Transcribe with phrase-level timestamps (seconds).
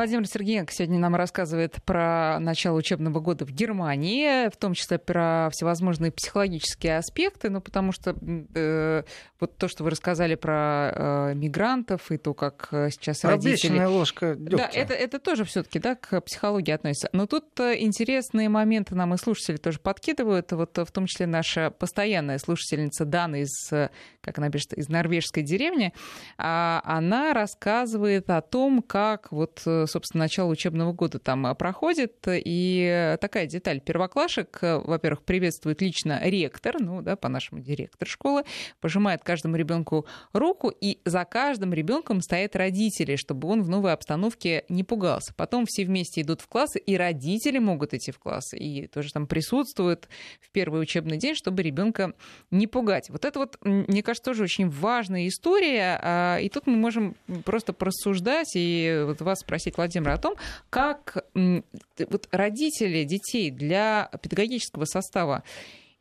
[0.00, 5.50] Владимир Сергеенко сегодня нам рассказывает про начало учебного года в Германии, в том числе про
[5.52, 8.16] всевозможные психологические аспекты, ну, потому что
[8.54, 9.02] э,
[9.38, 10.90] вот то, что вы рассказали про
[11.30, 13.84] э, мигрантов и то, как э, сейчас родители...
[13.84, 14.56] ложка дегтя.
[14.56, 17.10] Да, это, это тоже все таки да, к психологии относится.
[17.12, 20.50] Но тут э, интересные моменты нам и слушатели тоже подкидывают.
[20.52, 25.92] Вот в том числе наша постоянная слушательница Дана из, как она пишет, из норвежской деревни,
[26.38, 29.60] а она рассказывает о том, как вот
[29.90, 32.16] собственно, начало учебного года там а, проходит.
[32.26, 33.80] И такая деталь.
[33.80, 38.44] Первоклашек, э, во-первых, приветствует лично ректор, ну, да, по-нашему директор школы,
[38.80, 44.64] пожимает каждому ребенку руку, и за каждым ребенком стоят родители, чтобы он в новой обстановке
[44.68, 45.34] не пугался.
[45.34, 49.26] Потом все вместе идут в классы, и родители могут идти в классы, и тоже там
[49.26, 50.08] присутствуют
[50.40, 52.14] в первый учебный день, чтобы ребенка
[52.50, 53.10] не пугать.
[53.10, 57.72] Вот это вот, мне кажется, тоже очень важная история, а, и тут мы можем просто
[57.72, 60.36] просуждать и вот вас спросить, Владимир, о том,
[60.70, 65.42] как вот родители детей для педагогического состава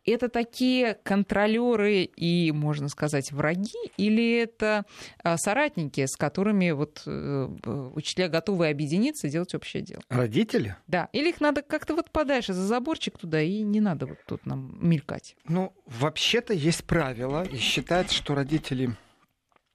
[0.06, 4.86] это такие контролеры и, можно сказать, враги, или это
[5.24, 7.48] а, соратники, с которыми вот э,
[7.94, 10.02] учителя готовы объединиться и делать общее дело?
[10.10, 10.76] Родители?
[10.88, 11.10] Да.
[11.14, 14.78] Или их надо как-то вот подальше за заборчик туда, и не надо вот тут нам
[14.82, 15.36] мелькать.
[15.46, 18.96] Ну, вообще-то есть правила, и считается, что родители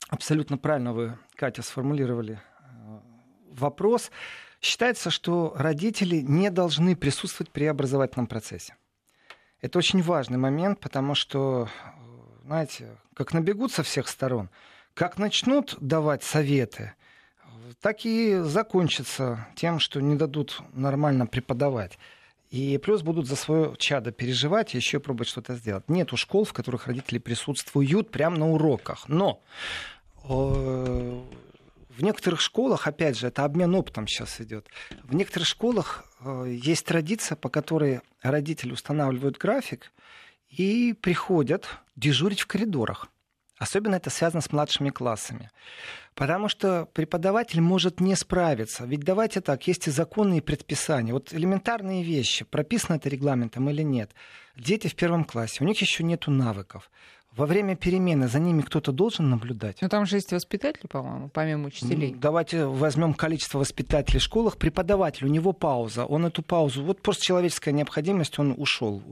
[0.08, 2.40] абсолютно правильно вы, Катя, сформулировали
[3.58, 4.10] вопрос.
[4.60, 8.76] Считается, что родители не должны присутствовать при образовательном процессе.
[9.60, 11.68] Это очень важный момент, потому что,
[12.44, 14.50] знаете, как набегут со всех сторон,
[14.94, 16.94] как начнут давать советы,
[17.80, 21.98] так и закончится тем, что не дадут нормально преподавать.
[22.50, 25.88] И плюс будут за свое чадо переживать и еще пробовать что-то сделать.
[25.88, 29.08] Нету школ, в которых родители присутствуют прямо на уроках.
[29.08, 29.40] Но
[31.96, 34.66] в некоторых школах, опять же, это обмен опытом сейчас идет.
[35.02, 39.92] В некоторых школах э, есть традиция, по которой родители устанавливают график
[40.48, 43.08] и приходят дежурить в коридорах.
[43.56, 45.50] Особенно это связано с младшими классами.
[46.14, 48.84] Потому что преподаватель может не справиться.
[48.84, 51.12] Ведь давайте так, есть и законы и предписания.
[51.12, 54.10] Вот элементарные вещи, прописано это регламентом или нет.
[54.56, 56.90] Дети в первом классе, у них еще нет навыков
[57.36, 59.78] во время перемены за ними кто-то должен наблюдать?
[59.80, 62.12] Ну, там же есть воспитатели, по-моему, помимо учителей.
[62.12, 64.56] Ну, давайте возьмем количество воспитателей в школах.
[64.56, 66.04] Преподаватель, у него пауза.
[66.04, 69.02] Он эту паузу, вот просто человеческая необходимость, он ушел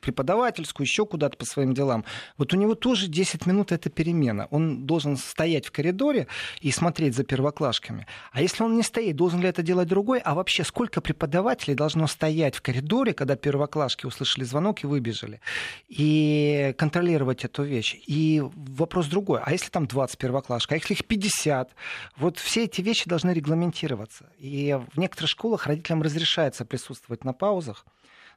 [0.00, 2.04] преподавательскую, еще куда-то по своим делам.
[2.36, 4.46] Вот у него тоже 10 минут это перемена.
[4.50, 6.28] Он должен стоять в коридоре
[6.60, 8.06] и смотреть за первоклашками.
[8.32, 10.20] А если он не стоит, должен ли это делать другой?
[10.20, 15.40] А вообще, сколько преподавателей должно стоять в коридоре, когда первоклашки услышали звонок и выбежали?
[15.88, 17.96] И контролировать эту вещь.
[18.06, 19.40] И вопрос другой.
[19.42, 21.74] А если там 20 первоклашек, а если их 50?
[22.16, 24.30] Вот все эти вещи должны регламентироваться.
[24.38, 27.84] И в некоторых школах родителям разрешается присутствовать на паузах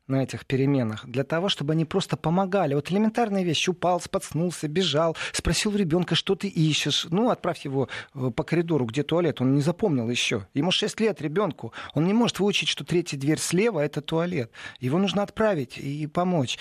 [0.08, 2.74] на этих переменах, для того, чтобы они просто помогали.
[2.74, 3.70] Вот элементарные вещи.
[3.70, 7.08] Упал, споткнулся, бежал, спросил ребенка, что ты ищешь.
[7.10, 9.42] Ну, отправь его э, по коридору, где туалет.
[9.42, 10.48] Он не запомнил еще.
[10.54, 11.72] Ему 6 лет ребенку.
[11.94, 14.52] Он не может выучить, что третья дверь слева— это туалет.
[14.80, 16.58] Его нужно отправить и помочь.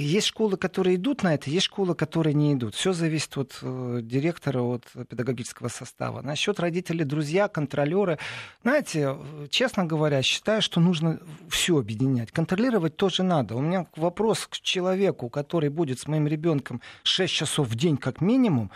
[0.00, 2.76] Есть школы, которые идут на это, есть школы, которые не идут.
[2.76, 6.22] Все зависит от э, директора, от педагогического состава.
[6.22, 8.18] Насчет родителей, друзья, контролеры.
[8.62, 12.30] Знаете, э, честно говоря, считаю, что нужно все объединять.
[12.30, 13.56] Контролировать тоже надо.
[13.56, 18.20] У меня вопрос к человеку, который будет с моим ребенком 6 часов в день как
[18.20, 18.70] минимум,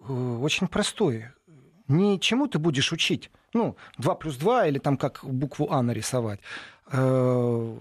[0.00, 1.26] э, очень простой.
[1.86, 3.30] Не чему ты будешь учить.
[3.54, 6.40] Ну, 2 плюс 2 или там как букву А нарисовать
[6.92, 7.76] э,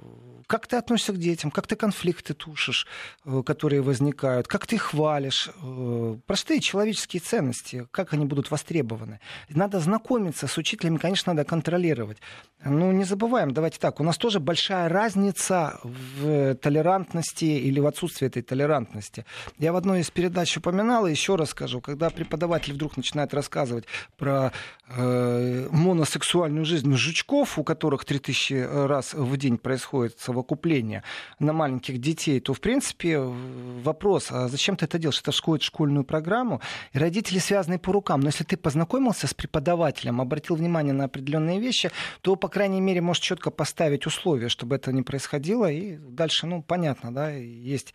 [0.48, 2.88] как ты относишься к детям, как ты конфликты тушишь,
[3.26, 5.50] э, которые возникают, как ты хвалишь.
[5.64, 9.20] Э, простые человеческие ценности, как они будут востребованы.
[9.50, 12.18] Надо знакомиться с учителями, конечно, надо контролировать.
[12.64, 18.28] Ну, не забываем, давайте так, у нас тоже большая разница в толерантности или в отсутствии
[18.28, 19.26] этой толерантности.
[19.58, 23.86] Я в одной из передач упоминал, и еще раз скажу, когда преподаватель вдруг начинает рассказывать
[24.18, 24.52] про
[24.90, 31.04] э, моносексуальную жизнь жучков, у которых 3000 раз в день происходит совокупление,
[31.40, 35.20] на маленьких детей, то, в принципе, вопрос, а зачем ты это делаешь?
[35.22, 36.62] Это входит в школьную программу,
[36.94, 38.22] и родители связаны по рукам.
[38.22, 41.92] Но если ты познакомился с преподавателем, обратил внимание на определенные вещи,
[42.22, 45.72] то, по крайней мере, можешь четко поставить условия, чтобы это не происходило.
[45.72, 47.94] И дальше, ну, понятно, да, есть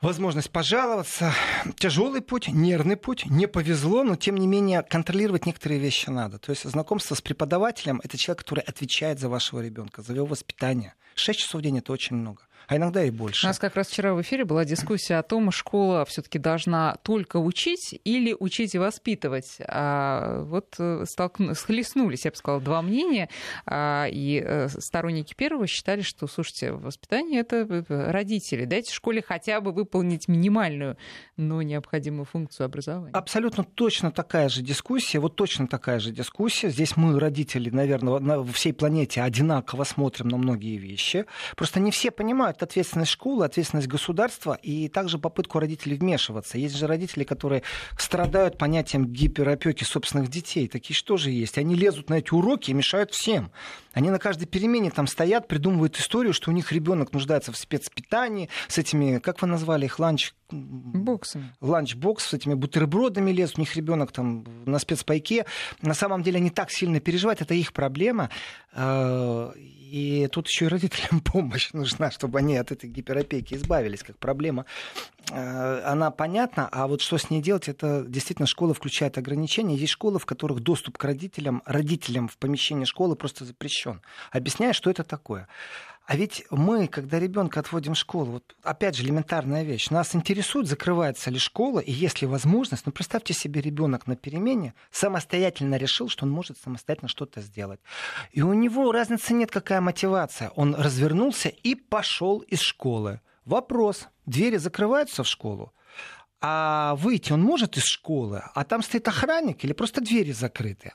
[0.00, 1.32] возможность пожаловаться.
[1.76, 6.38] Тяжелый путь, нервный путь, не повезло, но тем не менее контролировать некоторые вещи надо.
[6.38, 10.94] То есть знакомство с преподавателем это человек, который отвечает за вашего ребенка, за его воспитание.
[11.14, 12.42] Шесть часов в день это очень много.
[12.68, 13.46] А иногда и больше.
[13.46, 17.38] У нас как раз вчера в эфире была дискуссия о том, школа все-таки должна только
[17.38, 19.56] учить или учить и воспитывать.
[19.66, 21.54] А вот э, столкну...
[21.54, 23.30] схлестнулись, я бы сказала, два мнения.
[23.64, 28.66] А, и э, сторонники первого считали, что, слушайте, воспитание это э, родители.
[28.66, 30.98] Дайте школе хотя бы выполнить минимальную,
[31.38, 33.12] но необходимую функцию образования.
[33.14, 35.20] Абсолютно точно такая же дискуссия.
[35.20, 36.68] Вот точно такая же дискуссия.
[36.68, 41.24] Здесь мы, родители, наверное, на всей планете одинаково смотрим на многие вещи.
[41.56, 46.58] Просто не все понимают, это ответственность школы, ответственность государства и также попытку родителей вмешиваться.
[46.58, 47.62] Есть же родители, которые
[47.96, 50.66] страдают понятием гиперопеки собственных детей.
[50.66, 51.56] Такие что же есть.
[51.56, 53.52] Они лезут на эти уроки и мешают всем.
[53.92, 58.48] Они на каждой перемене там стоят, придумывают историю, что у них ребенок нуждается в спецпитании
[58.66, 60.32] с этими, как вы назвали их, ланч...
[60.50, 61.52] Боксами.
[61.60, 65.44] Ланчбокс с этими бутербродами лезут, у них ребенок там на спецпайке.
[65.82, 68.30] На самом деле они так сильно переживают, это их проблема.
[68.72, 74.18] Э, и тут еще и родителям помощь нужна, чтобы они от этой гиперопеки избавились, как
[74.18, 74.66] проблема.
[75.30, 79.76] Э, она понятна, а вот что с ней делать, это действительно школа включает ограничения.
[79.76, 84.00] Есть школы, в которых доступ к родителям, родителям в помещение школы просто запрещен.
[84.30, 85.48] Объясняю, что это такое.
[86.08, 90.66] А ведь мы, когда ребенка отводим в школу, вот опять же элементарная вещь, нас интересует,
[90.66, 96.08] закрывается ли школа, и есть ли возможность, ну представьте себе, ребенок на перемене самостоятельно решил,
[96.08, 97.80] что он может самостоятельно что-то сделать.
[98.32, 100.48] И у него разницы нет, какая мотивация.
[100.56, 103.20] Он развернулся и пошел из школы.
[103.44, 105.74] Вопрос, двери закрываются в школу,
[106.40, 110.94] а выйти он может из школы, а там стоит охранник или просто двери закрыты.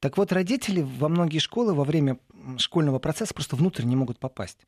[0.00, 2.18] Так вот, родители во многие школы во время
[2.58, 4.58] школьного процесса просто внутрь не могут попасть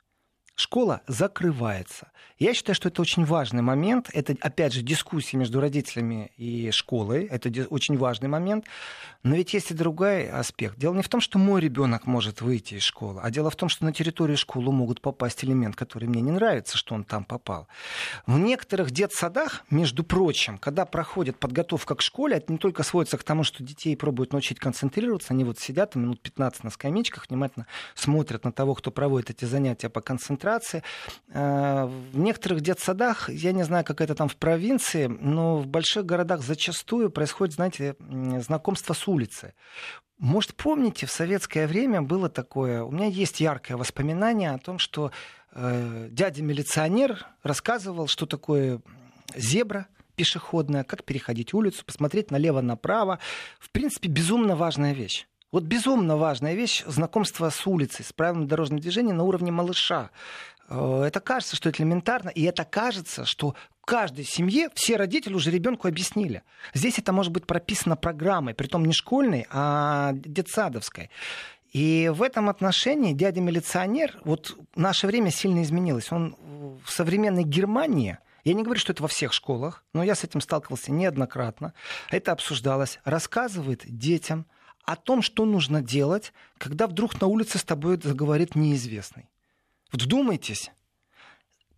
[0.55, 2.11] школа закрывается.
[2.37, 4.09] Я считаю, что это очень важный момент.
[4.11, 7.25] Это, опять же, дискуссия между родителями и школой.
[7.25, 8.65] Это очень важный момент.
[9.23, 10.77] Но ведь есть и другой аспект.
[10.77, 13.69] Дело не в том, что мой ребенок может выйти из школы, а дело в том,
[13.69, 17.67] что на территорию школы могут попасть элемент, который мне не нравится, что он там попал.
[18.27, 23.23] В некоторых детсадах, между прочим, когда проходит подготовка к школе, это не только сводится к
[23.23, 27.65] тому, что детей пробуют научить концентрироваться, они вот сидят минут 15 на скамеечках, внимательно
[27.95, 30.83] смотрят на того, кто проводит эти занятия по концентрации, концентрации.
[31.29, 36.05] Э, в некоторых детсадах, я не знаю, как это там в провинции, но в больших
[36.05, 37.95] городах зачастую происходит, знаете,
[38.39, 39.53] знакомство с улицы.
[40.17, 45.11] Может, помните, в советское время было такое, у меня есть яркое воспоминание о том, что
[45.51, 48.79] э, дядя-милиционер рассказывал, что такое
[49.35, 53.19] зебра, пешеходная, как переходить улицу, посмотреть налево-направо.
[53.59, 55.27] В принципе, безумно важная вещь.
[55.55, 60.09] Вот безумно важная вещь— знакомство с улицей, с правилами дорожного движения на уровне малыша.
[60.67, 65.33] Э, это кажется, что это элементарно, и это кажется, что в каждой семье все родители
[65.33, 66.43] уже ребенку объяснили.
[66.73, 71.09] Здесь это может быть прописано программой, притом не школьной, а детсадовской.
[71.71, 76.11] И в этом отношении дядя-милиционер, вот наше время сильно изменилось.
[76.11, 76.35] Он
[76.85, 80.41] в современной Германии, я не говорю, что это во всех школах, но я с этим
[80.41, 81.73] сталкивался неоднократно,
[82.09, 84.47] это обсуждалось, рассказывает детям,
[84.85, 89.29] о том, что нужно делать, когда вдруг на улице с тобой заговорит неизвестный.
[89.91, 90.71] Вдумайтесь,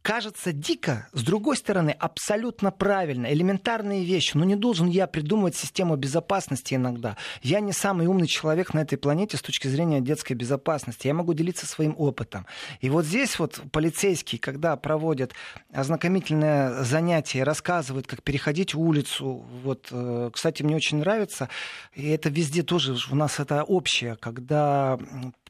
[0.07, 3.27] кажется дико, с другой стороны, абсолютно правильно.
[3.27, 4.37] Элементарные вещи.
[4.37, 7.17] Но не должен я придумывать систему безопасности иногда.
[7.41, 11.07] Я не самый умный человек на этой планете с точки зрения детской безопасности.
[11.07, 12.45] Я могу делиться своим опытом.
[12.79, 15.33] И вот здесь вот полицейские, когда проводят
[15.73, 19.45] ознакомительное занятие, рассказывают, как переходить улицу.
[19.61, 21.49] Вот, э, кстати, мне очень нравится.
[21.95, 24.97] И это везде тоже у нас это общее, когда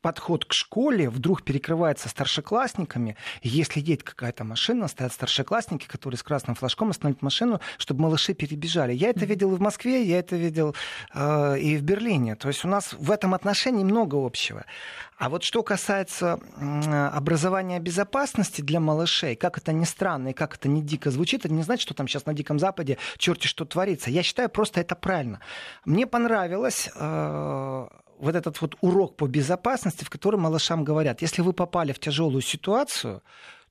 [0.01, 6.55] подход к школе вдруг перекрывается старшеклассниками, если едет какая-то машина, стоят старшеклассники, которые с красным
[6.55, 8.93] флажком остановят машину, чтобы малыши перебежали.
[8.93, 10.75] Я это видел и в Москве, я это видел
[11.13, 12.35] э, и в Берлине.
[12.35, 14.65] То есть у нас в этом отношении много общего.
[15.17, 16.39] А вот что касается
[17.11, 21.53] образования безопасности для малышей, как это ни странно и как это не дико звучит, это
[21.53, 24.11] не значит, что там сейчас на Диком Западе черти что творится.
[24.11, 25.39] Я считаю, просто это правильно.
[25.85, 26.89] Мне понравилось...
[26.95, 27.87] Э,
[28.19, 32.41] вот этот вот урок по безопасности, в котором малышам говорят, если вы попали в тяжелую
[32.41, 33.21] ситуацию,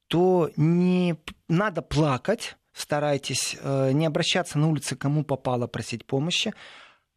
[0.09, 1.17] то не
[1.49, 6.55] надо плакать, старайтесь э, не обращаться на улице, кому попало, просить помощи.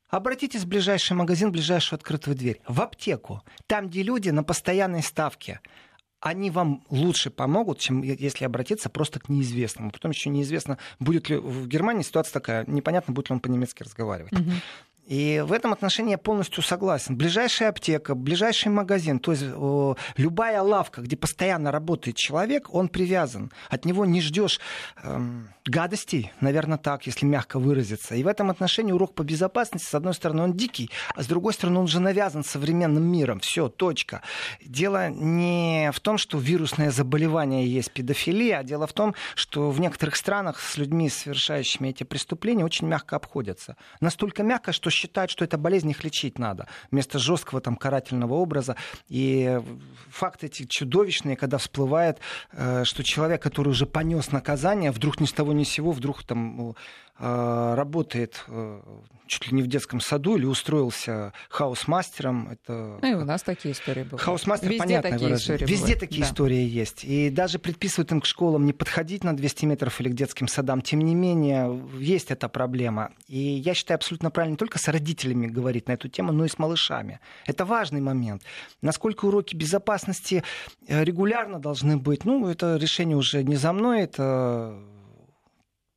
[0.10, 5.04] Обратитесь в ближайший магазин, в ближайшую открытую дверь, в аптеку, там, где люди на постоянной
[5.04, 5.60] ставке.
[6.20, 9.92] Они вам лучше помогут, чем если обратиться просто к неизвестному.
[9.92, 14.34] Потом еще неизвестно, будет ли в Германии ситуация такая, непонятно, будет ли он по-немецки разговаривать.
[14.34, 14.52] Угу.
[15.10, 17.18] И в этом отношении я полностью согласен.
[17.18, 23.52] Ближайшая аптека, ближайший магазин, то есть о, любая лавка, где постоянно работает человек, он привязан.
[23.70, 24.60] От него не ждешь
[25.02, 28.14] эм, гадостей, наверное, так, если мягко выразиться.
[28.14, 31.54] И в этом отношении урок по безопасности, с одной стороны, он дикий, а с другой
[31.54, 33.40] стороны, он же навязан современным миром.
[33.40, 34.22] Все, точка.
[34.64, 39.80] Дело не в том, что вирусное заболевание есть педофилия, а дело в том, что в
[39.80, 43.76] некоторых странах с людьми, совершающими эти преступления, очень мягко обходятся.
[44.02, 48.76] Настолько мягко, что считают, что эта болезнь их лечить надо, вместо жесткого там карательного образа.
[49.08, 49.60] И
[50.10, 52.20] факты эти чудовищные, когда всплывает,
[52.52, 56.24] э, что человек, который уже понес наказание, вдруг ни с того ни с сего, вдруг
[56.24, 56.74] там э,
[57.20, 58.82] работает э,
[59.30, 62.50] чуть ли не в детском саду или устроился хаус-мастером.
[62.50, 62.98] Это...
[63.02, 64.22] Ну и у нас такие истории бывают.
[64.22, 65.68] Хаус-мастер, Везде понятное такие выражение.
[65.68, 66.00] Везде бывают.
[66.00, 66.28] такие да.
[66.28, 67.04] истории есть.
[67.04, 70.82] И даже предписывают им к школам не подходить на 200 метров или к детским садам.
[70.82, 73.12] Тем не менее, есть эта проблема.
[73.28, 76.50] И я считаю абсолютно правильно не только с родителями говорить на эту тему, но и
[76.50, 77.20] с малышами.
[77.46, 78.44] Это важный момент.
[78.82, 80.44] Насколько уроки безопасности
[80.88, 84.76] э, регулярно должны быть, ну, это решение уже не за мной, это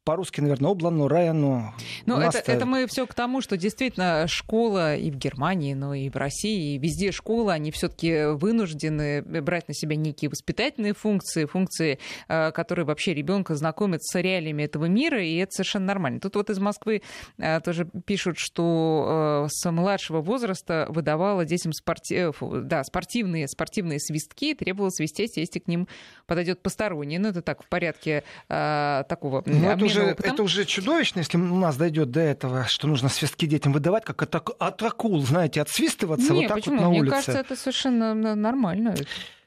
[0.05, 1.73] по-русски, наверное, облану, району.
[2.07, 6.09] Ну, это, это мы все к тому, что действительно школа и в Германии, но и
[6.11, 11.99] в России, и везде школы, они все-таки вынуждены брать на себя некие воспитательные функции, функции,
[12.29, 16.21] э, которые вообще ребенка знакомят с реалиями этого мира, и это совершенно нормально.
[16.21, 17.03] Тут вот из Москвы
[17.39, 22.27] э, тоже пишут, что э, с младшего возраста выдавала детям спорти...
[22.41, 25.87] да, спортивные, спортивные свистки, требовала свистеть, если к ним
[26.27, 27.19] подойдет посторонний.
[27.19, 32.11] Ну, это так, в порядке такого ну, уже, это уже чудовищно, если у нас дойдет
[32.11, 36.49] до этого, что нужно свистки детям выдавать, как от, от акул, знаете, отсвистываться Нет, вот
[36.49, 36.77] так почему?
[36.77, 37.15] вот на Мне улице.
[37.15, 38.95] кажется, это совершенно нормально.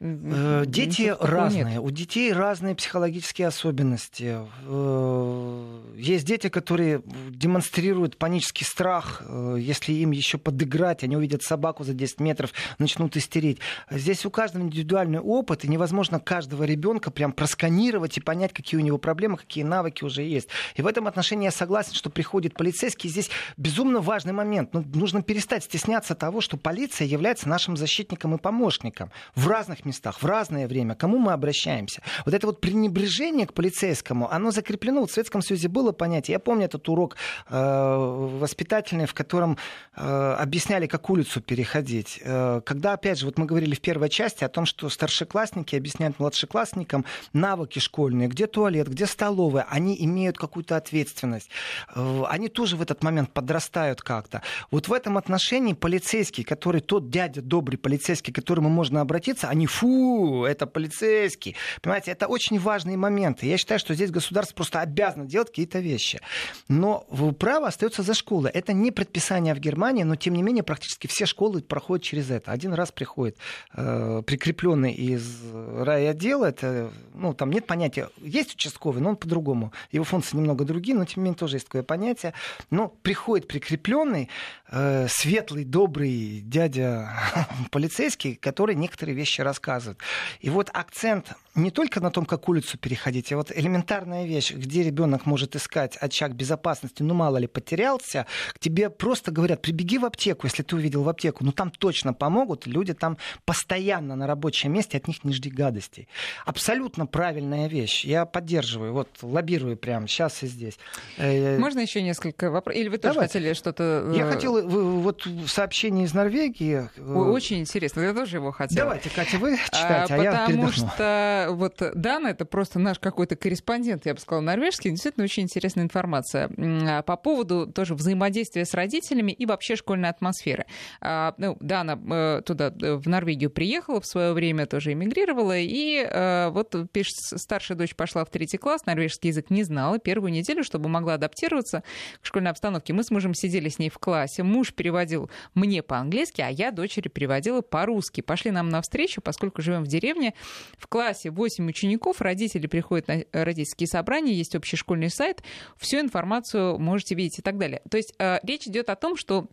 [0.02, 1.66] Э, дети разные.
[1.66, 1.80] Нет.
[1.80, 4.38] У детей разные психологические особенности.
[4.66, 9.24] Э, есть дети, которые демонстрируют панический страх.
[9.26, 13.60] Э, если им еще подыграть, они увидят собаку за 10 метров, начнут истерить.
[13.90, 18.84] Здесь у каждого индивидуальный опыт, и невозможно каждого ребенка прям просканировать и понять, какие у
[18.84, 20.35] него проблемы, какие навыки уже есть.
[20.76, 23.10] И в этом отношении я согласен, что приходит полицейский.
[23.10, 24.74] Здесь безумно важный момент.
[24.74, 30.22] Ну, нужно перестать стесняться того, что полиция является нашим защитником и помощником в разных местах,
[30.22, 32.02] в разное время, кому мы обращаемся.
[32.26, 35.06] Вот это вот пренебрежение к полицейскому, оно закреплено.
[35.06, 36.34] В Советском Союзе было понятие.
[36.34, 37.16] Я помню этот урок
[37.50, 37.96] э,
[38.40, 39.58] воспитательный, в котором
[39.96, 42.20] э, объясняли, как улицу переходить.
[42.24, 46.20] Э, когда, опять же, вот мы говорили в первой части о том, что старшеклассники объясняют
[46.20, 51.50] младшеклассникам навыки школьные, где туалет, где столовая, они имеют какую-то ответственность.
[51.94, 54.42] Э, они тоже в этот момент подрастают как-то.
[54.72, 59.68] Вот в этом отношении полицейский, который тот дядя добрый полицейский, к которому можно обратиться, они
[59.68, 61.56] фу, это полицейский.
[61.82, 63.46] Понимаете, это очень важные моменты.
[63.46, 66.20] Я считаю, что здесь государство просто обязано делать какие-то вещи.
[66.68, 67.06] Но
[67.40, 68.52] право остается за школой.
[68.52, 72.52] Это не предписание в Германии, но тем не менее практически все школы проходят через это.
[72.52, 73.38] Один раз приходит
[73.74, 79.72] э, прикрепленный из райотдела, это, ну, там нет понятия, есть участковый, но он по-другому.
[79.92, 82.34] Его функции немного другие, но тем не менее тоже есть такое понятие.
[82.70, 84.30] Но приходит прикрепленный,
[84.72, 87.10] э, светлый, добрый дядя
[87.72, 90.00] полицейский, который некоторые вещи рассказывает.
[90.40, 94.84] И вот акцент не только на том, как улицу переходить, а вот элементарная вещь, где
[94.84, 100.06] ребенок может искать очаг безопасности, ну мало ли потерялся, к тебе просто говорят, прибеги в
[100.06, 104.74] аптеку, если ты увидел в аптеку, ну там точно помогут, люди там постоянно на рабочем
[104.74, 106.08] месте, от них не жди гадостей.
[106.46, 110.78] Абсолютно правильная вещь, я поддерживаю, вот лоббирую прямо сейчас и здесь.
[111.18, 112.82] Э, Можно еще несколько вопросов?
[112.82, 113.34] Или вы тоже Давайте.
[113.34, 114.12] хотели что-то...
[114.16, 116.90] Я э, хотел вот сообщение из Норвегии.
[116.98, 118.86] Э, очень интересно, я тоже его хотела.
[118.86, 123.36] Давайте, Катя, вы читайте, а, а я Потому что вот Дана, это просто наш какой-то
[123.36, 128.74] корреспондент, я бы сказала, норвежский, действительно очень интересная информация а, по поводу тоже взаимодействия с
[128.74, 130.66] родителями и вообще школьной атмосферы.
[131.02, 136.06] А, ну, Дана э, туда, э, в Норвегию приехала в свое время, тоже эмигрировала, и
[136.10, 140.64] э, вот пишет, старшая дочь пошла в третий класс, норвежский язык не знала, первую неделю,
[140.64, 141.84] чтобы могла адаптироваться
[142.22, 142.94] к школьной обстановке.
[142.94, 147.08] Мы с мужем сидели с ней в классе, муж переводил мне по-английски, а я дочери
[147.08, 148.22] переводила по-русски.
[148.22, 150.34] Пошли нам навстречу, поскольку живем в деревне,
[150.78, 155.44] в классе 8 учеников, родители приходят на родительские собрания, есть общий школьный сайт,
[155.78, 157.82] всю информацию можете видеть и так далее.
[157.90, 159.48] То есть э, речь идет о том, что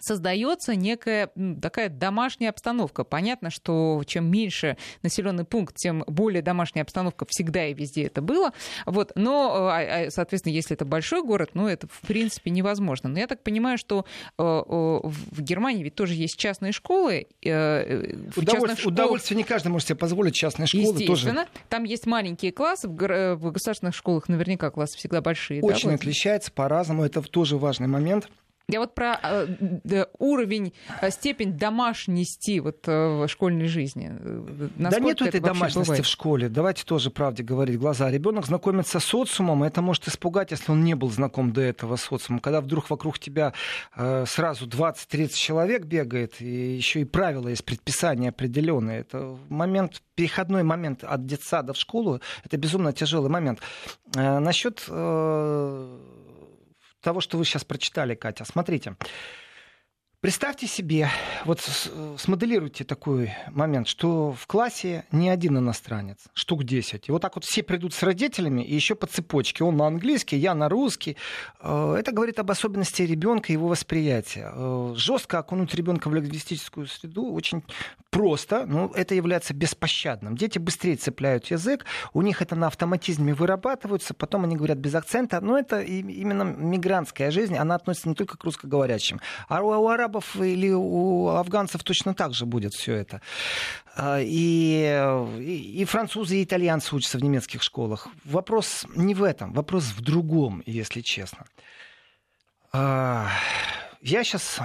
[0.00, 3.04] создается некая такая домашняя обстановка.
[3.04, 8.52] Понятно, что чем меньше населенный пункт, тем более домашняя обстановка всегда и везде это было.
[8.86, 9.12] Вот.
[9.14, 13.08] Но, а, а, соответственно, если это большой город, ну, это в принципе невозможно.
[13.08, 14.04] Но я так понимаю, что
[14.38, 17.26] э, в Германии ведь тоже есть частные школы.
[17.44, 18.86] Э, удовольствие, школах...
[18.86, 21.00] удовольствие не каждый может себе позволить частные школы.
[21.00, 21.44] Естественно.
[21.44, 21.48] Тоже.
[21.68, 22.88] Там есть маленькие классы.
[22.88, 25.62] В государственных школах наверняка классы всегда большие.
[25.62, 27.04] Очень да, отличается по-разному.
[27.04, 28.28] Это тоже важный момент.
[28.68, 34.08] Я вот про э, уровень, э, степень домашности вот, э, в школьной жизни.
[34.76, 36.06] Насколько да нет этой домашности бывает?
[36.06, 36.48] в школе.
[36.48, 38.10] Давайте тоже правде говорить глаза.
[38.10, 42.40] Ребенок знакомится с социумом, это может испугать, если он не был знаком до этого социумом.
[42.40, 43.52] Когда вдруг вокруг тебя
[43.96, 49.00] э, сразу 20-30 человек бегает, и еще и правила есть, предписания определенные.
[49.00, 52.20] Это момент, переходной момент от детсада в школу.
[52.44, 53.60] Это безумно тяжелый момент.
[54.16, 54.86] Э, насчет...
[54.88, 55.98] Э,
[57.04, 58.44] того, что вы сейчас прочитали, Катя.
[58.44, 58.96] Смотрите.
[60.24, 61.10] Представьте себе,
[61.44, 61.60] вот
[62.16, 67.10] смоделируйте такой момент, что в классе не один иностранец, штук 10.
[67.10, 69.64] И вот так вот все придут с родителями, и еще по цепочке.
[69.64, 71.18] Он на английский, я на русский.
[71.60, 74.50] Э, это говорит об особенности ребенка и его восприятия.
[74.50, 77.62] Э, жестко окунуть ребенка в лингвистическую среду очень
[78.08, 80.38] просто, но это является беспощадным.
[80.38, 85.40] Дети быстрее цепляют язык, у них это на автоматизме вырабатывается, потом они говорят без акцента,
[85.42, 90.36] но это именно мигрантская жизнь, она относится не только к русскоговорящим, а у арабов арабов
[90.36, 93.20] или у афганцев точно так же будет все это.
[93.96, 98.08] А, и, и французы, и итальянцы учатся в немецких школах.
[98.24, 101.46] Вопрос не в этом, вопрос в другом, если честно.
[102.72, 103.28] А,
[104.00, 104.60] я сейчас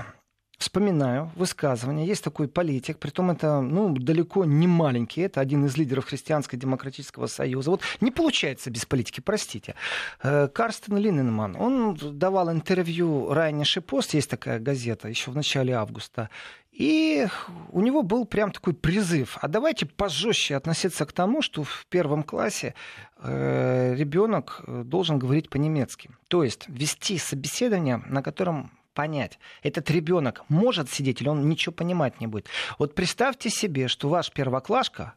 [0.59, 2.05] вспоминаю высказывание.
[2.05, 7.71] Есть такой политик, притом это ну, далеко не маленький, это один из лидеров Христианско-демократического союза.
[7.71, 9.75] Вот не получается без политики, простите.
[10.21, 16.29] Э, Карстен Линненман, он давал интервью Райне Шипост, есть такая газета, еще в начале августа.
[16.73, 17.27] И
[17.71, 22.23] у него был прям такой призыв, а давайте пожестче относиться к тому, что в первом
[22.23, 22.73] классе
[23.17, 26.09] э, ребенок должен говорить по-немецки.
[26.27, 32.19] То есть вести собеседование, на котором понять, этот ребенок может сидеть или он ничего понимать
[32.19, 32.47] не будет.
[32.79, 35.13] Вот представьте себе, что ваш первоклашка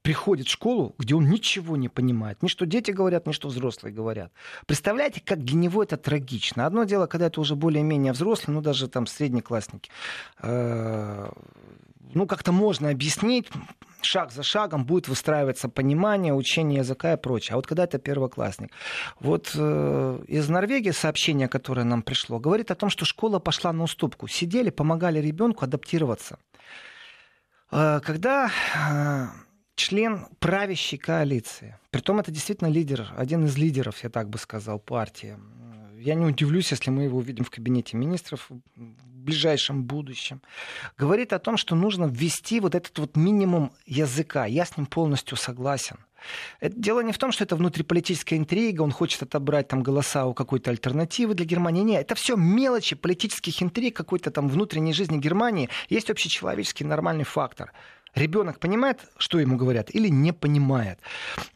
[0.00, 2.42] приходит в школу, где он ничего не понимает.
[2.42, 4.32] Ни что дети говорят, ни что взрослые говорят.
[4.64, 6.64] Представляете, как для него это трагично.
[6.64, 9.90] Одно дело, когда это уже более-менее взрослый, ну даже там среднеклассники.
[10.40, 11.28] Э,
[12.14, 13.50] ну как-то можно объяснить,
[14.06, 17.54] шаг за шагом будет выстраиваться понимание, учение языка и прочее.
[17.54, 18.70] А вот когда это первоклассник.
[19.20, 23.82] Вот э, из Норвегии сообщение, которое нам пришло, говорит о том, что школа пошла на
[23.82, 24.28] уступку.
[24.28, 26.38] Сидели, помогали ребенку адаптироваться.
[27.70, 29.26] Э, когда э,
[29.74, 35.36] член правящей коалиции, притом это действительно лидер, один из лидеров, я так бы сказал, партии,
[35.98, 38.50] я не удивлюсь, если мы его увидим в кабинете министров
[39.26, 40.40] ближайшем будущем,
[40.96, 44.46] говорит о том, что нужно ввести вот этот вот минимум языка.
[44.46, 45.96] Я с ним полностью согласен.
[46.60, 50.34] Это дело не в том, что это внутриполитическая интрига, он хочет отобрать там голоса у
[50.34, 51.82] какой-то альтернативы для Германии.
[51.82, 55.68] Нет, это все мелочи политических интриг какой-то там внутренней жизни Германии.
[55.88, 57.72] Есть общечеловеческий нормальный фактор.
[58.16, 60.98] Ребенок понимает, что ему говорят, или не понимает.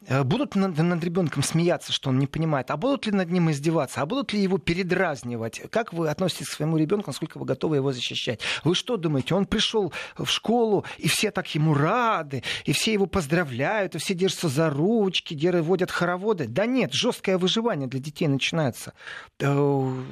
[0.07, 3.49] Э, будут над, над ребенком смеяться, что он не понимает, а будут ли над ним
[3.49, 5.59] издеваться, а будут ли его передразнивать?
[5.71, 8.41] Как вы относитесь к своему ребенку, насколько вы готовы его защищать?
[8.63, 13.07] Вы что думаете, он пришел в школу, и все так ему рады, и все его
[13.07, 16.47] поздравляют, и все держатся за ручки, водят хороводы?
[16.47, 18.93] Да нет, жесткое выживание для детей начинается.
[19.39, 20.03] Э,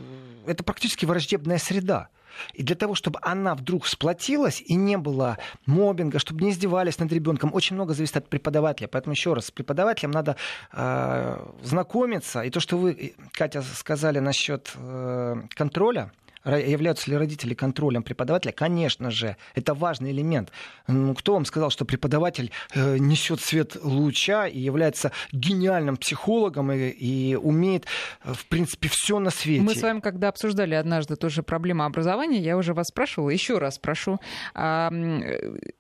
[0.48, 2.10] это практически враждебная среда.
[2.54, 7.12] И для того, чтобы она вдруг сплотилась и не было мобинга, чтобы не издевались над
[7.12, 8.88] ребенком, очень много зависит от преподавателя.
[8.88, 10.36] Поэтому еще раз, с преподавателем надо
[10.72, 12.42] э, знакомиться.
[12.42, 16.12] И то, что вы, Катя, сказали насчет э, контроля,
[16.46, 18.52] являются ли родители контролем преподавателя?
[18.52, 20.52] Конечно же, это важный элемент.
[20.88, 26.90] Ну, кто вам сказал, что преподаватель э, несет свет луча и является гениальным психологом и,
[26.90, 27.86] и умеет,
[28.24, 29.62] э, в принципе, все на свете?
[29.62, 33.76] Мы с вами, когда обсуждали однажды тоже проблему образования, я уже вас спрашивала, еще раз
[33.76, 34.20] спрошу.
[34.54, 34.92] А,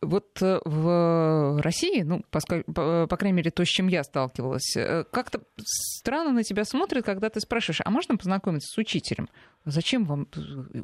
[0.01, 4.75] вот э, в России, ну, по, по, по крайней мере, то, с чем я сталкивалась,
[4.75, 9.29] э, как-то странно на тебя смотрят, когда ты спрашиваешь, а можно познакомиться с учителем?
[9.65, 10.27] Зачем вам?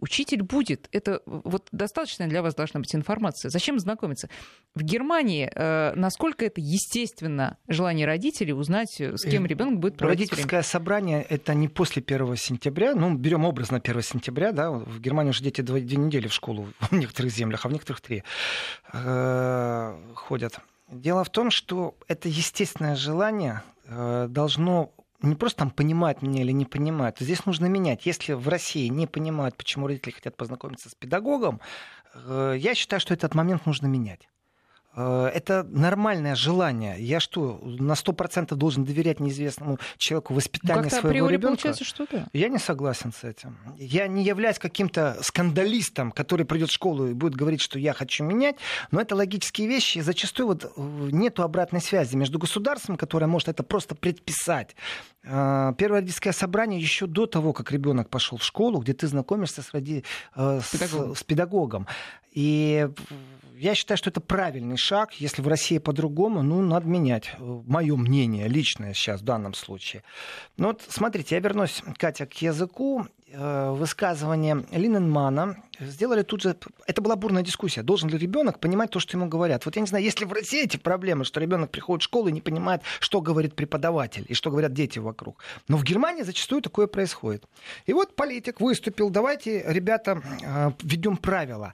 [0.01, 0.87] Учитель будет.
[0.91, 3.49] Это вот достаточно для вас должна быть информация.
[3.49, 4.29] Зачем знакомиться?
[4.75, 10.29] В Германии э, насколько это естественно желание родителей узнать, с кем э, ребенок будет проводить
[10.29, 10.63] Родительское время?
[10.63, 12.95] собрание это не после 1 сентября.
[12.95, 14.71] Ну, берем образно 1 сентября, да.
[14.71, 18.01] В Германии уже дети две, две недели в школу в некоторых землях, а в некоторых
[18.01, 18.23] три
[18.93, 20.59] э, ходят.
[20.91, 24.91] Дело в том, что это естественное желание э, должно
[25.27, 27.17] не просто там понимают меня или не понимают.
[27.19, 28.05] Здесь нужно менять.
[28.05, 31.61] Если в России не понимают, почему родители хотят познакомиться с педагогом,
[32.13, 34.27] э, я считаю, что этот момент нужно менять.
[34.95, 36.95] Э, это нормальное желание.
[36.99, 41.47] Я что, на 100% должен доверять неизвестному человеку воспитанию ну, своего ребенка?
[41.47, 42.27] получается, что да.
[42.33, 43.57] Я не согласен с этим.
[43.77, 48.23] Я не являюсь каким-то скандалистом, который придет в школу и будет говорить, что я хочу
[48.23, 48.55] менять,
[48.91, 49.99] но это логические вещи.
[49.99, 50.69] Зачастую вот э,
[51.11, 54.75] нету обратной связи между государством, которое может это просто предписать.
[55.23, 59.61] Э, первое родительское собрание еще до того, как ребенок пошел в школу, где ты знакомишься
[59.61, 60.05] с, роди...
[60.35, 61.15] с, педагогом.
[61.15, 61.87] с педагогом.
[62.31, 62.87] И
[63.57, 65.13] я считаю, что это правильный шаг.
[65.13, 67.35] Если в России по-другому, ну, надо менять.
[67.39, 70.03] Мое мнение личное сейчас в данном случае.
[70.57, 73.07] Ну вот, смотрите, я вернусь, Катя, к языку.
[73.37, 76.55] Э, высказывание Линненмана сделали тут же...
[76.87, 77.81] Это была бурная дискуссия.
[77.81, 79.65] Должен ли ребенок понимать то, что ему говорят?
[79.65, 82.31] Вот я не знаю, если в России эти проблемы, что ребенок приходит в школу и
[82.31, 85.43] не понимает, что говорит преподаватель и что говорят дети вокруг.
[85.67, 87.43] Но в Германии зачастую такое происходит.
[87.87, 91.73] И вот политик выступил, давайте, ребята, э, введем правила.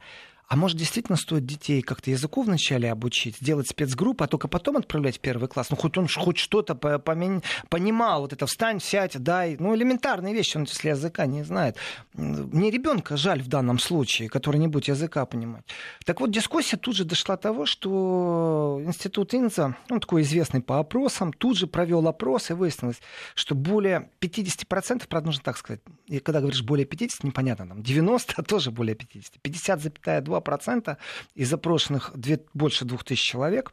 [0.51, 5.15] А может, действительно стоит детей как-то языку вначале обучить, сделать спецгруппу, а только потом отправлять
[5.15, 5.69] в первый класс?
[5.69, 9.55] Ну, хоть он хоть что-то понимал, вот это встань, сядь, дай.
[9.57, 11.77] Ну, элементарные вещи, он если языка не знает.
[12.11, 15.63] Мне ребенка жаль в данном случае, который не будет языка понимать.
[16.03, 20.79] Так вот, дискуссия тут же дошла до того, что институт Инза, он такой известный по
[20.79, 22.99] опросам, тут же провел опрос, и выяснилось,
[23.35, 28.33] что более 50%, правда, нужно так сказать, и когда говоришь более 50, непонятно, там 90,
[28.35, 30.97] а тоже более 50, 50,2 2%
[31.35, 33.71] из запрошенных две, больше 2000 человек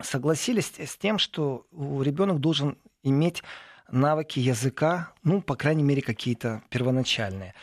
[0.00, 3.42] согласились с тем, что ребенок должен иметь
[3.90, 7.54] навыки языка, ну, по крайней мере, какие-то первоначальные.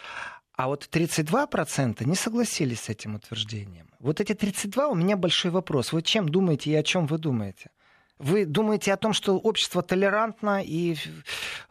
[0.53, 3.89] А вот 32% не согласились с этим утверждением.
[3.99, 5.93] Вот эти 32 у меня большой вопрос.
[5.93, 7.71] Вы чем думаете и о чем вы думаете?
[8.19, 10.95] Вы думаете о том, что общество толерантно, и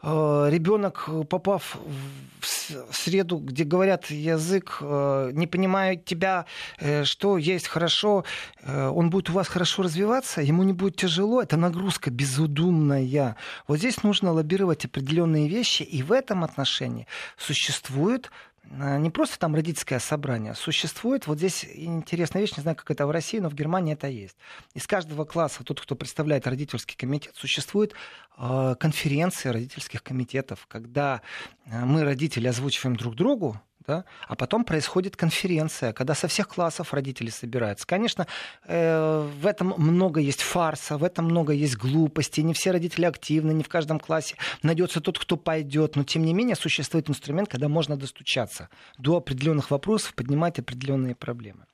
[0.01, 1.77] э, ребенок, попав
[2.41, 6.45] в среду, где говорят язык, э, не понимая тебя,
[6.79, 8.25] э, что есть хорошо,
[8.63, 13.35] э, он будет у вас хорошо развиваться, ему не будет тяжело, это нагрузка безудумная.
[13.67, 17.05] Вот здесь нужно лоббировать определенные вещи, и в этом отношении
[17.37, 18.31] существует
[18.71, 23.11] не просто там родительское собрание, существует, вот здесь интересная вещь, не знаю, как это в
[23.11, 24.37] России, но в Германии это есть.
[24.75, 27.93] Из каждого класса, тот, кто представляет родительский комитет, существует
[28.37, 31.21] э, конференция родительских комитетов, когда
[31.65, 34.05] а, мы, родители, озвучиваем друг другу да?
[34.27, 37.87] а потом происходит конференция, когда со всех классов родители собираются.
[37.87, 38.27] Конечно,
[38.65, 43.51] э, в этом много есть фарса, в этом много есть глупости, не все родители активны,
[43.51, 47.67] не в каждом классе найдется тот, кто пойдет, но тем не менее существует инструмент, когда
[47.67, 51.65] можно достучаться до определенных вопросов, поднимать определенные проблемы.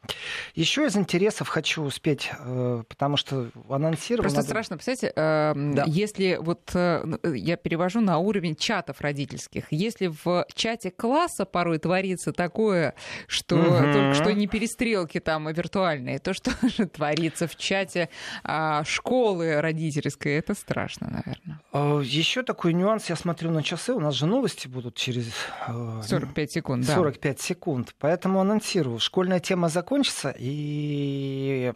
[0.53, 4.23] Еще из интересов хочу успеть, э, потому что анонсировал...
[4.23, 4.47] Просто надо...
[4.47, 5.83] страшно, представляете, э, да.
[5.85, 12.04] если вот э, я перевожу на уровень чатов родительских, если в чате класса порой творится
[12.33, 12.95] такое,
[13.27, 13.93] что угу.
[13.93, 16.51] только что не перестрелки там виртуальные, то, что
[16.93, 18.09] творится в чате
[18.43, 21.59] а, школы родительской, это страшно, наверное.
[21.71, 25.31] А, Еще такой нюанс, я смотрю на часы, у нас же новости будут через...
[25.67, 26.95] 45 секунд, да.
[26.95, 28.99] 45 секунд, поэтому анонсирую.
[28.99, 31.73] Школьная тема закончится, и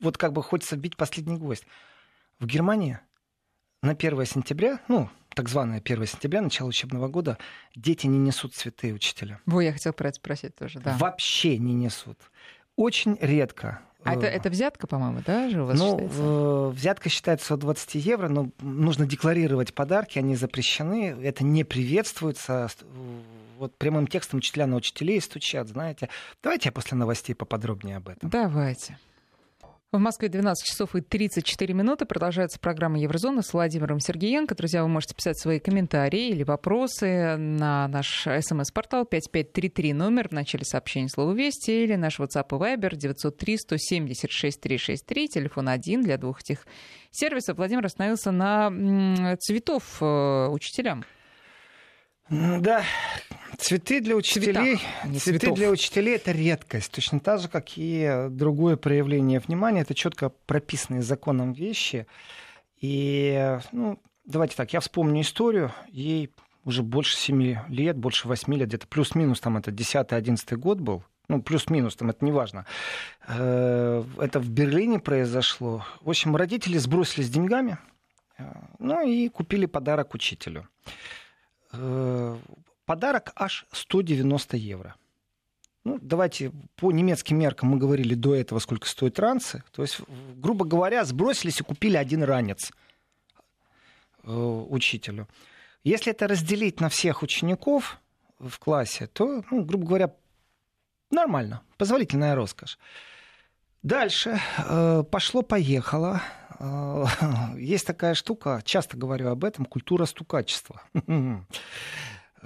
[0.00, 1.64] вот как бы хочется бить последний гвоздь.
[2.38, 2.98] В Германии
[3.82, 7.38] на 1 сентября, ну, так званое 1 сентября, начало учебного года,
[7.76, 9.38] дети не несут цветы учителя.
[9.46, 10.96] Во, я хотел про это спросить тоже, да.
[10.98, 12.18] Вообще не несут.
[12.74, 13.78] Очень редко.
[14.02, 16.68] А это, это взятка, по-моему, да, же у вас ну, считается?
[16.70, 22.68] взятка считается от 20 евро, но нужно декларировать подарки, они запрещены, это не приветствуется.
[23.58, 26.08] Вот прямым текстом учителя на учителей стучат, знаете.
[26.42, 28.28] Давайте я после новостей поподробнее об этом.
[28.28, 28.98] Давайте.
[29.90, 32.04] В Москве 12 часов и 34 минуты.
[32.04, 34.54] Продолжается программа Еврозона с Владимиром Сергеенко.
[34.54, 40.66] Друзья, вы можете писать свои комментарии или вопросы на наш смс-портал 5533 номер в начале
[40.66, 46.42] сообщения слова «Вести» или наш WhatsApp и Viber 903 176 363, телефон один для двух
[46.42, 46.66] этих
[47.10, 47.56] сервисов.
[47.56, 51.06] Владимир остановился на цветов э, учителям.
[52.28, 52.82] Да,
[53.58, 55.58] цветы для учителей, Цвета, цветы цветов.
[55.58, 59.80] для учителей это редкость, точно так же, как и другое проявление внимания.
[59.80, 62.06] Это четко прописанные законом вещи.
[62.80, 65.72] И, ну, давайте так, я вспомню историю.
[65.88, 66.30] Ей
[66.64, 71.02] уже больше семи лет, больше восьми лет, где-то плюс-минус там это 10-11 год был.
[71.28, 72.64] Ну, плюс-минус, там это не важно.
[73.26, 75.84] Э, это в Берлине произошло.
[76.00, 77.78] В общем, родители сбросились деньгами,
[78.38, 78.44] э,
[78.78, 80.68] ну и купили подарок учителю.
[82.88, 84.96] Подарок аж 190 евро.
[85.84, 89.62] Ну, давайте по немецким меркам мы говорили до этого, сколько стоят ранцы.
[89.72, 90.00] То есть,
[90.36, 92.72] грубо говоря, сбросились и купили один ранец
[94.24, 95.28] э, учителю.
[95.84, 98.00] Если это разделить на всех учеников
[98.38, 100.14] в классе, то, ну, грубо говоря,
[101.10, 102.78] нормально, позволительная роскошь.
[103.82, 106.22] Дальше э, пошло-поехало.
[106.58, 107.04] Э,
[107.58, 110.80] есть такая штука, часто говорю об этом, культура стукачества.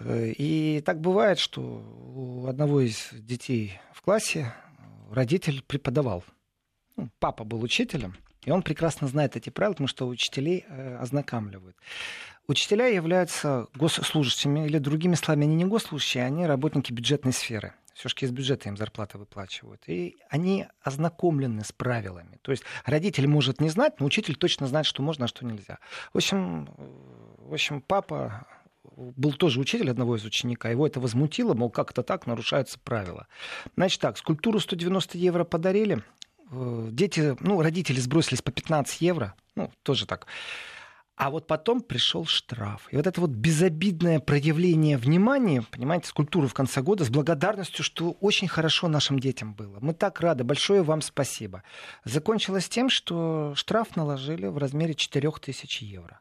[0.07, 4.55] И так бывает, что у одного из детей в классе
[5.11, 6.25] родитель преподавал.
[6.97, 11.77] Ну, папа был учителем, и он прекрасно знает эти правила, потому что учителей э, ознакомливают.
[12.49, 17.75] Учителя являются госслужащими, или другими словами, они не госслужащие, они работники бюджетной сферы.
[17.95, 19.83] Все-таки из бюджета им зарплаты выплачивают.
[19.87, 22.39] И они ознакомлены с правилами.
[22.43, 25.79] То есть родитель может не знать, но учитель точно знает, что можно, а что нельзя.
[26.13, 26.69] В общем,
[27.39, 28.47] в общем папа
[28.97, 33.27] был тоже учитель одного из ученика, его это возмутило, мол, как это так, нарушаются правила.
[33.77, 36.03] Значит так, скульптуру 190 евро подарили,
[36.51, 40.27] э, дети, ну, родители сбросились по 15 евро, ну, тоже так.
[41.15, 42.89] А вот потом пришел штраф.
[42.91, 48.13] И вот это вот безобидное проявление внимания, понимаете, скульптуру в конце года с благодарностью, что
[48.13, 49.79] очень хорошо нашим детям было.
[49.81, 50.43] Мы так рады.
[50.43, 51.63] Большое вам спасибо.
[52.05, 56.21] Закончилось тем, что штраф наложили в размере 4000 евро.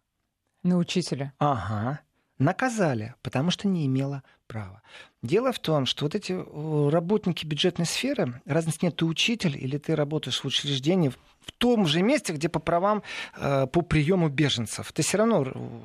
[0.61, 1.33] На учителя?
[1.39, 2.01] Ага
[2.41, 4.81] наказали, потому что не имела права.
[5.21, 9.77] Дело в том, что вот эти э, работники бюджетной сферы, разницы нет, ты учитель или
[9.77, 13.03] ты работаешь в учреждении в том же месте, где по правам
[13.37, 14.91] э, по приему беженцев.
[14.91, 15.79] Ты все равно э,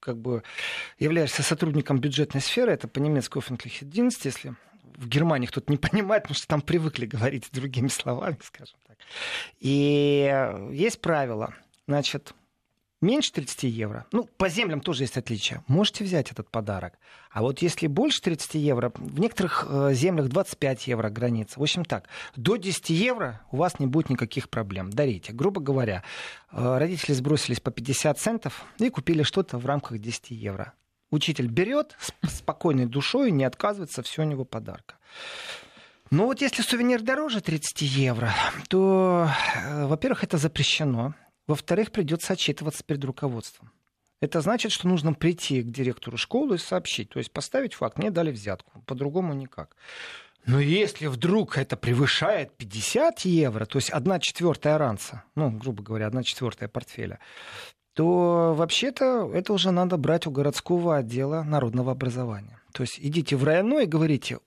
[0.00, 0.42] как бы
[0.98, 4.54] являешься сотрудником бюджетной сферы, это по-немецки Offentliche Dienst, если
[4.96, 8.98] в Германии кто-то не понимает, потому что там привыкли говорить другими словами, скажем так.
[9.60, 11.54] И есть правило.
[11.86, 12.34] Значит,
[13.04, 16.94] меньше 30 евро, ну, по землям тоже есть отличия, можете взять этот подарок.
[17.30, 21.58] А вот если больше 30 евро, в некоторых э, землях 25 евро граница.
[21.58, 24.90] В общем так, до 10 евро у вас не будет никаких проблем.
[24.90, 25.32] Дарите.
[25.32, 26.02] Грубо говоря,
[26.52, 30.72] э, родители сбросились по 50 центов и купили что-то в рамках 10 евро.
[31.10, 34.96] Учитель берет спокойной душой, не отказывается, все у него подарка.
[36.10, 38.32] Но вот если сувенир дороже 30 евро,
[38.68, 41.14] то, э, во-первых, это запрещено.
[41.46, 43.70] Во-вторых, придется отчитываться перед руководством.
[44.20, 48.10] Это значит, что нужно прийти к директору школы и сообщить, то есть поставить факт, мне
[48.10, 49.76] дали взятку, по-другому никак.
[50.46, 56.06] Но если вдруг это превышает 50 евро, то есть 1 четвертая ранца, ну, грубо говоря,
[56.06, 57.18] 1 четвертая портфеля,
[57.94, 62.60] то вообще-то это уже надо брать у городского отдела народного образования.
[62.72, 64.38] То есть идите в районной и говорите,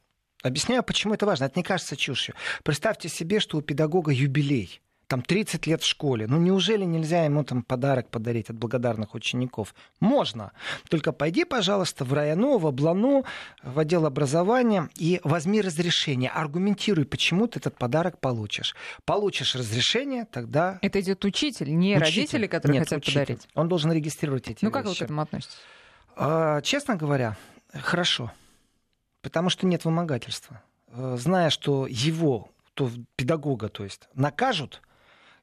[0.43, 2.36] объясняю, почему это важно, это не кажется чушью.
[2.63, 6.28] Представьте себе, что у педагога юбилей– там 30 лет в школе.
[6.28, 9.74] Ну неужели нельзя ему там подарок подарить от благодарных учеников?
[10.00, 10.52] Можно.
[10.89, 13.24] Только пойди, пожалуйста, в району, в облану,
[13.63, 16.30] в отдел образования и возьми разрешение.
[16.30, 18.76] Аргументируй, почему ты этот подарок получишь.
[19.06, 20.78] Получишь разрешение, тогда...
[20.82, 22.06] Это идет учитель, не учитель.
[22.06, 23.20] родители, которые Нет, хотят учитель.
[23.22, 23.48] подарить.
[23.56, 24.74] Он должен регистрировать эти Ну вещи.
[24.74, 25.58] как вы к этому относитесь?
[26.17, 27.38] А, честно говоря,
[27.74, 28.32] хорошо.
[29.22, 30.62] Потому что нет вымогательства.
[30.89, 34.82] Э, зная, что его то педагога, то есть, накажут,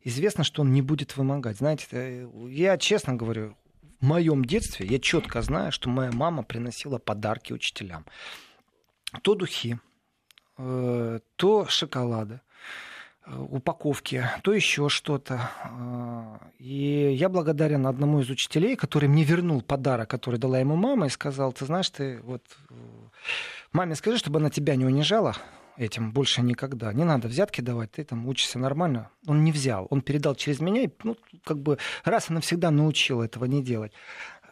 [0.04, 1.58] известно, что он не будет вымогать.
[1.58, 3.56] Знаете, э, я честно говорю,
[4.00, 8.04] в моем детстве я четко знаю, что моя мама приносила подарки учителям.
[9.22, 9.78] То духи,
[10.58, 12.40] э, то шоколады,
[13.26, 15.50] э, упаковки, то еще что-то.
[16.58, 21.10] И я благодарен одному из учителей, который мне вернул подарок, который дала ему мама, и
[21.10, 22.42] сказал, ты знаешь, ты вот
[23.72, 25.34] маме скажи, чтобы она тебя не унижала,
[25.76, 26.92] этим больше никогда.
[26.92, 29.10] Не надо взятки давать, ты там учишься нормально.
[29.26, 33.22] Он не взял, он передал через меня, и, ну, как бы раз и навсегда научил
[33.22, 33.92] этого не делать.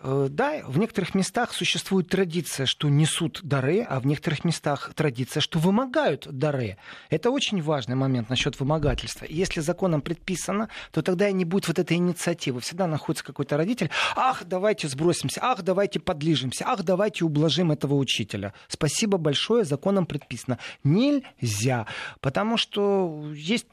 [0.03, 5.41] Э, да, в некоторых местах существует традиция, что несут дары, а в некоторых местах традиция,
[5.41, 6.77] что вымогают дары.
[7.09, 9.27] Это очень важный момент насчет вымогательства.
[9.29, 12.61] Если законом предписано, то тогда и не будет вот этой инициативы.
[12.61, 18.55] Всегда находится какой-то родитель, ах, давайте сбросимся, ах, давайте подлижимся, ах, давайте ублажим этого учителя.
[18.67, 20.59] Спасибо большое, законом предписано.
[20.83, 21.87] Нельзя,
[22.21, 23.67] потому что есть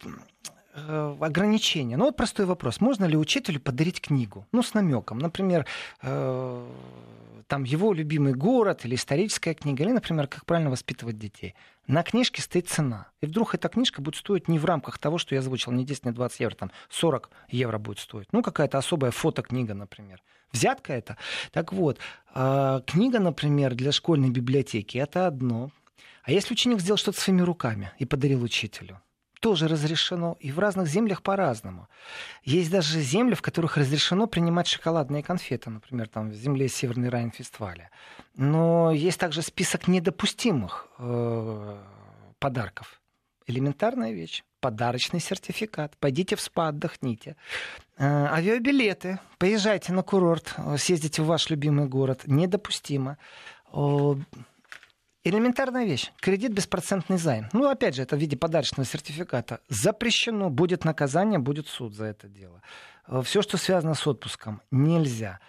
[0.73, 1.97] ограничения.
[1.97, 2.81] Ну вот простой вопрос.
[2.81, 4.45] Можно ли учителю подарить книгу?
[4.51, 5.17] Ну, с намеком.
[5.17, 5.65] Например,
[6.01, 6.67] э,
[7.47, 11.55] там его любимый город или историческая книга, или, например, как правильно воспитывать детей.
[11.87, 13.07] На книжке стоит цена.
[13.21, 16.05] И вдруг эта книжка будет стоить не в рамках того, что я озвучил, не 10,
[16.05, 18.27] не 20 евро, там 40 евро будет стоить.
[18.31, 20.21] Ну, какая-то особая фотокнига, например.
[20.51, 21.17] Взятка это.
[21.51, 21.97] Так вот,
[22.35, 25.71] э, книга, например, для школьной библиотеки, это одно.
[26.23, 29.01] А если ученик сделал что-то своими руками и подарил учителю,
[29.39, 31.87] тоже разрешено, и в разных землях по-разному.
[32.43, 37.89] Есть даже земли, в которых разрешено принимать шоколадные конфеты, например, там в земле Северной Райн-Фестфалия.
[38.35, 41.77] Но есть также список недопустимых э,
[42.39, 43.01] подарков.
[43.47, 44.43] Элементарная вещь.
[44.59, 45.97] Подарочный сертификат.
[45.97, 47.35] Пойдите в спа, отдохните.
[47.97, 49.19] Э, авиабилеты.
[49.37, 52.23] Поезжайте на курорт, съездите в ваш любимый город.
[52.25, 53.17] Недопустимо.
[55.25, 56.11] Элементарная вещь.
[56.21, 57.49] Кредит беспроцентный займ.
[57.51, 59.59] Ну, опять же, это в виде подарочного сертификата.
[59.67, 60.49] Запрещено.
[60.49, 62.61] Будет наказание, будет суд за это дело.
[63.07, 65.39] Э, Все, что связано с отпуском, нельзя.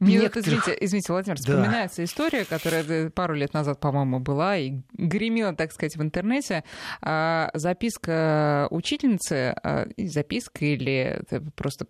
[0.00, 0.66] Мне некоторых...
[0.66, 1.42] вот, извините, извините, Владимир, да.
[1.42, 6.64] вспоминается история, которая пару лет назад, по-моему, была и гремела, так сказать, в интернете.
[7.00, 11.22] А, записка учительницы, а, записка или
[11.54, 11.86] просто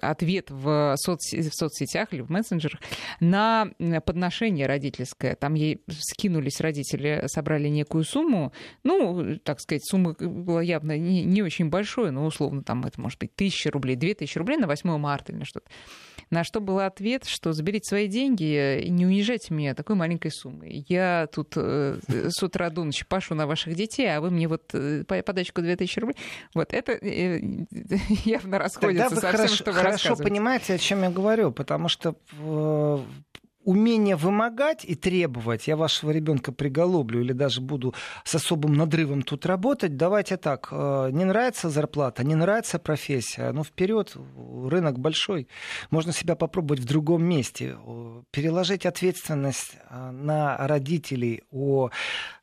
[0.00, 2.80] ответ в, соцсетях, в соцсетях или в мессенджерах
[3.18, 3.70] на
[4.06, 5.34] подношение родительское.
[5.34, 8.52] Там ей скинулись родители, собрали некую сумму.
[8.84, 13.18] Ну, так сказать, сумма была явно не, не очень большой, но условно там это может
[13.18, 15.68] быть тысяча рублей, две тысячи рублей на 8 марта или что-то.
[16.32, 20.86] На что был ответ, что заберите свои деньги и не уезжайте меня такой маленькой суммой.
[20.88, 24.62] Я тут э, с утра до ночи пашу на ваших детей, а вы мне вот
[24.72, 26.16] э, подачку 2000 рублей.
[26.54, 27.38] Вот это э,
[28.24, 31.88] явно расходится Тогда вы со всем, что вы Хорошо понимаете, о чем я говорю, потому
[31.88, 32.14] что
[33.64, 37.94] умение вымогать и требовать, я вашего ребенка приголоблю или даже буду
[38.24, 43.64] с особым надрывом тут работать, давайте так, э, не нравится зарплата, не нравится профессия, ну
[43.64, 44.16] вперед,
[44.66, 45.48] рынок большой,
[45.90, 47.76] можно себя попробовать в другом месте,
[48.30, 51.90] переложить ответственность э, на родителей о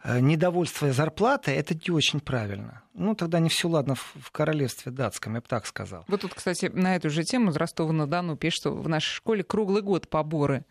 [0.03, 2.83] э, недовольстве зарплаты, это не очень правильно.
[2.93, 6.03] Ну, тогда не все ладно в королевстве датском, я бы так сказал.
[6.07, 9.81] Вот тут, кстати, на эту же тему из Ростова-на-Дону пишет, что в нашей школе круглый
[9.81, 10.65] год поборы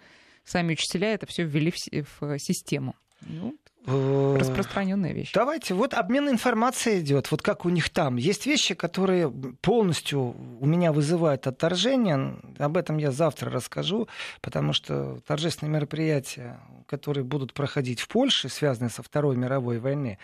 [0.49, 2.95] сами учителя это все ввели в, в систему.
[3.21, 3.57] Ну,
[3.87, 5.33] э, распространенная вещь.
[5.35, 8.17] Давайте, вот обмен информацией идет, вот как у них там.
[8.17, 9.31] Есть вещи, которые
[9.61, 12.37] полностью у меня вызывают отторжение.
[12.59, 14.09] Об этом я завтра расскажу,
[14.41, 20.19] потому что торжественные мероприятия, которые будут проходить в Польше, связанные со Второй мировой войной,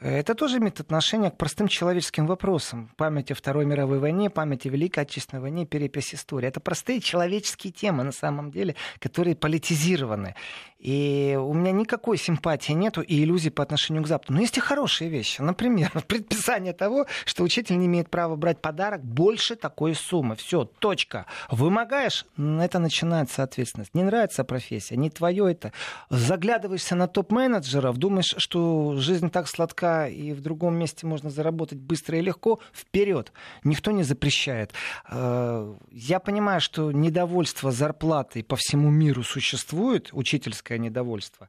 [0.00, 2.90] это тоже имеет отношение к простым человеческим вопросам.
[2.96, 6.48] Память о Второй мировой войне, память о Великой Отечественной войне, перепись истории.
[6.48, 10.34] Это простые человеческие темы на самом деле, которые политизированы.
[10.78, 14.34] И у меня никакой симпатии нету и иллюзий по отношению к Западу.
[14.34, 15.40] Но есть и хорошие вещи.
[15.40, 20.36] Например, предписание того, что учитель не имеет права брать подарок больше такой суммы.
[20.36, 21.26] Все, точка.
[21.50, 23.94] Вымогаешь, это начинается ответственность.
[23.94, 25.72] Не нравится профессия, не твое это.
[26.10, 32.18] Заглядываешься на топ-менеджеров, думаешь, что жизнь так сладка и в другом месте можно заработать быстро
[32.18, 33.32] и легко, вперед.
[33.64, 34.72] Никто не запрещает.
[35.10, 41.48] Э, я понимаю, что недовольство зарплатой по всему миру существует, учительское учительское недовольство.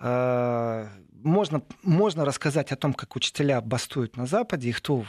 [0.00, 0.88] Э,
[1.22, 5.04] можно, можно рассказать о том, как учителя бастуют на Западе, и кто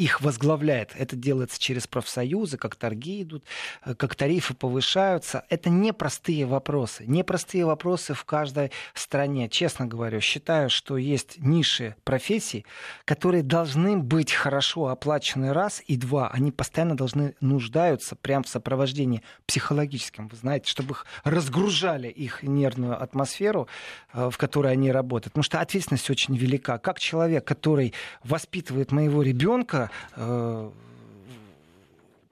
[0.00, 0.94] их возглавляет.
[0.96, 3.44] Это делается через профсоюзы, как торги идут,
[3.84, 5.44] э, как тарифы повышаются.
[5.50, 7.04] Это непростые вопросы.
[7.06, 9.50] Непростые вопросы в каждой стране.
[9.50, 12.64] Честно говорю, считаю, что есть ниши профессий,
[13.04, 16.30] которые должны быть хорошо оплачены раз и два.
[16.30, 23.00] Они постоянно должны нуждаются прямо в сопровождении психологическом, вы знаете, чтобы их разгружали их нервную
[23.02, 23.68] атмосферу,
[24.14, 25.34] э, в которой они работают.
[25.34, 26.78] Потому что ответственность очень велика.
[26.78, 27.92] Как человек, который
[28.24, 30.70] воспитывает моего ребенка, Э,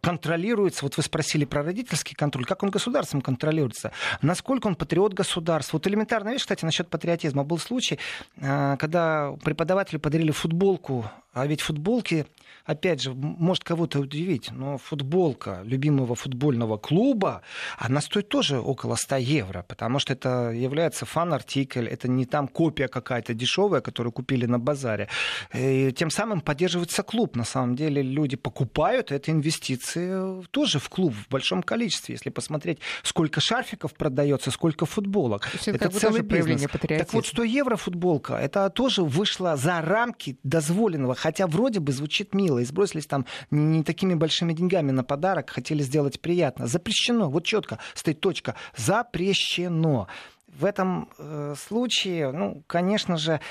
[0.01, 3.93] контролируется, вот вы спросили про родительский контроль, как он государством контролируется,
[4.23, 5.77] насколько он патриот государства.
[5.77, 7.45] Вот элементарная вещь, кстати, насчет патриотизма.
[7.45, 7.99] Был случай,
[8.37, 12.27] э, когда преподаватели подарили футболку, а ведь футболки
[12.69, 17.43] опять же, может кого-то удивить, но футболка любимого футбольного клуба,
[17.79, 22.89] она стоит тоже около 100 евро, потому что это является Fanartikel, это не там копия
[22.89, 25.09] какая-то дешевая, которую купили на базаре.
[25.55, 27.37] И тем самым поддерживается клуб.
[27.37, 32.15] На самом деле люди покупают, это инвестиции тоже в клуб в большом количестве.
[32.15, 35.49] Если посмотреть, сколько шарфиков продается, сколько футболок.
[35.55, 36.67] Это, это целый бизнес.
[36.71, 42.33] Так вот, 100 евро футболка, это тоже вышло за рамки дозволенного, хотя вроде бы звучит
[42.33, 46.67] мило и сбросились там не такими большими деньгами на подарок, хотели сделать приятно.
[46.67, 50.09] Запрещено, вот четко стоит точка, запрещено.
[50.47, 53.43] В этом э, случае, ну, конечно же,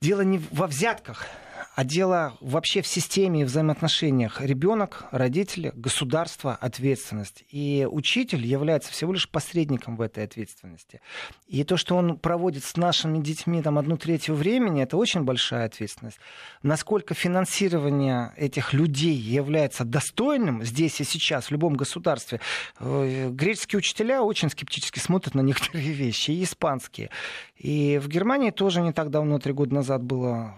[0.00, 1.26] дело не во взятках,
[1.74, 4.40] а дело вообще в системе и взаимоотношениях.
[4.40, 7.44] Ребенок, родители, государство, ответственность.
[7.50, 11.00] И учитель является всего лишь посредником в этой ответственности.
[11.48, 15.66] И то, что он проводит с нашими детьми там, одну третью времени, это очень большая
[15.66, 16.18] ответственность.
[16.62, 22.40] Насколько финансирование этих людей является достойным здесь и сейчас, в любом государстве,
[22.78, 27.10] э, греческие учителя очень скептически смотрят на некоторые вещи, и испанские.
[27.56, 30.54] И в Германии тоже не так давно, три года назад было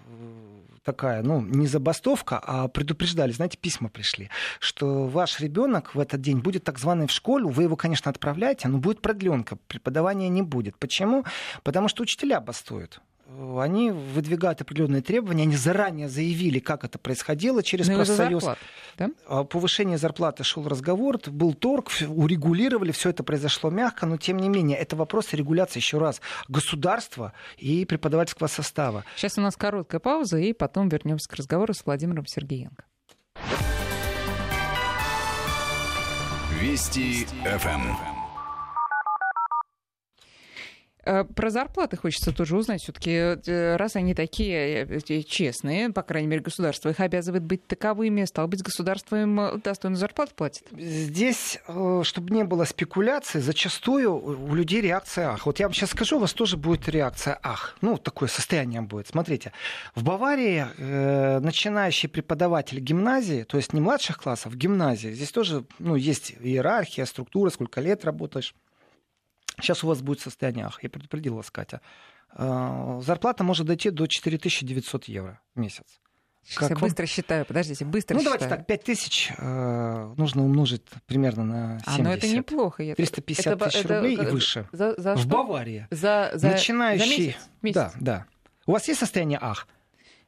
[0.86, 6.38] такая, ну, не забастовка, а предупреждали, знаете, письма пришли, что ваш ребенок в этот день
[6.38, 10.76] будет так званый в школу, вы его, конечно, отправляете, но будет продленка, преподавания не будет.
[10.78, 11.24] Почему?
[11.64, 13.00] Потому что учителя бастуют
[13.58, 18.42] они выдвигают определенные требования, они заранее заявили, как это происходило через Ну, из-за профсоюз.
[18.44, 18.58] зарплат,
[18.96, 19.10] да?
[19.26, 24.48] О повышении зарплаты шел разговор, был торг, урегулировали, все это произошло мягко, но тем не
[24.48, 29.04] менее, это вопрос регуляции еще раз государства и преподавательского состава.
[29.16, 32.84] Сейчас у нас короткая пауза, и потом вернемся к разговору с Владимиром Сергеенко.
[36.60, 38.15] Вести ФМ.
[41.06, 42.82] Э, Про зарплаты хочется тоже узнать.
[42.82, 43.36] Все-таки,
[43.76, 48.62] раз они такие э, честные, по крайней мере, государство их обязывает быть таковыми, стало быть,
[48.62, 50.66] государство им э, достойную зарплату платит.
[50.76, 55.46] Здесь, э, чтобы не было спекуляций, зачастую у людей реакция ах.
[55.46, 57.76] Вот я вам сейчас скажу, у вас тоже будет реакция ах.
[57.82, 59.06] Ну, такое состояние будет.
[59.06, 59.52] Смотрите,
[59.94, 65.94] в Баварии э, начинающий преподаватель гимназии, то есть не младших классов, гимназии, здесь тоже ну,
[65.94, 68.54] есть иерархия, структура, сколько лет работаешь.
[69.60, 70.82] Сейчас у вас будет состояние ах.
[70.82, 71.80] Я предупредил вас, Катя.
[72.36, 75.84] Э, Зарплата может дойти до 4900 евро в месяц.
[76.54, 76.82] Как я вам?
[76.82, 78.38] быстро считаю, подождите, быстро Ну, считаю.
[78.38, 81.88] давайте так, 5000 э, нужно умножить примерно на 70.
[81.88, 82.82] А, ну это неплохо.
[82.84, 84.68] Я- 350 это- тысяч это- рублей и это- выше.
[84.70, 85.28] За, за в что?
[85.28, 85.88] Баварии.
[85.90, 87.04] За, за, Начинающий...
[87.04, 87.48] за месяц?
[87.62, 87.74] Месяц.
[87.76, 88.26] Да, да.
[88.66, 89.66] У вас есть состояние ах?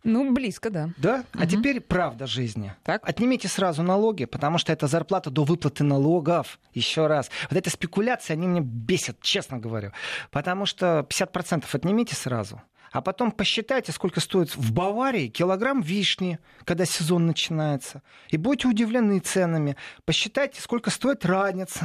[0.05, 0.91] Ну, близко, да.
[0.97, 1.25] Да?
[1.33, 1.49] А Мгм.
[1.49, 2.73] теперь правда жизни.
[2.85, 3.07] Так.
[3.07, 6.59] Отнимите сразу налоги, потому что это зарплата до выплаты налогов.
[6.73, 7.31] Еще раз.
[7.51, 9.93] Вот эти спекуляции, они меня бесят, честно говорю.
[10.31, 12.63] Потому что 50% отнимите сразу.
[12.91, 18.03] А потом посчитайте, сколько стоит в Баварии килограмм вишни, когда сезон начинается.
[18.31, 19.77] И будете удивлены ценами.
[20.07, 21.79] Посчитайте, сколько стоит ранец.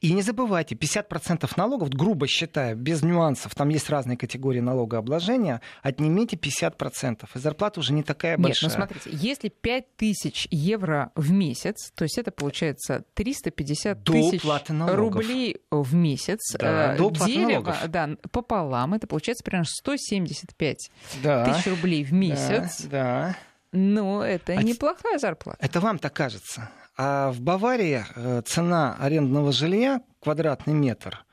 [0.00, 6.36] И не забывайте, 50% налогов, грубо считая, без нюансов, там есть разные категории налогообложения, отнимите
[6.36, 7.28] 50%.
[7.34, 8.70] И зарплата уже не такая Нет, большая.
[8.70, 15.60] ну смотрите, если 5000 евро в месяц, то есть это получается 350 До тысяч рублей
[15.70, 16.56] в месяц.
[16.58, 17.76] Да, э, до налогов.
[17.88, 20.90] да, пополам, это получается примерно 175
[21.22, 22.82] да, тысяч рублей в месяц.
[22.84, 23.36] Да, да.
[23.72, 25.58] Ну, это А неплохая зарплата.
[25.60, 26.70] Это вам так кажется.
[27.02, 31.24] А в Баварии э, цена арендного жилья квадратный метр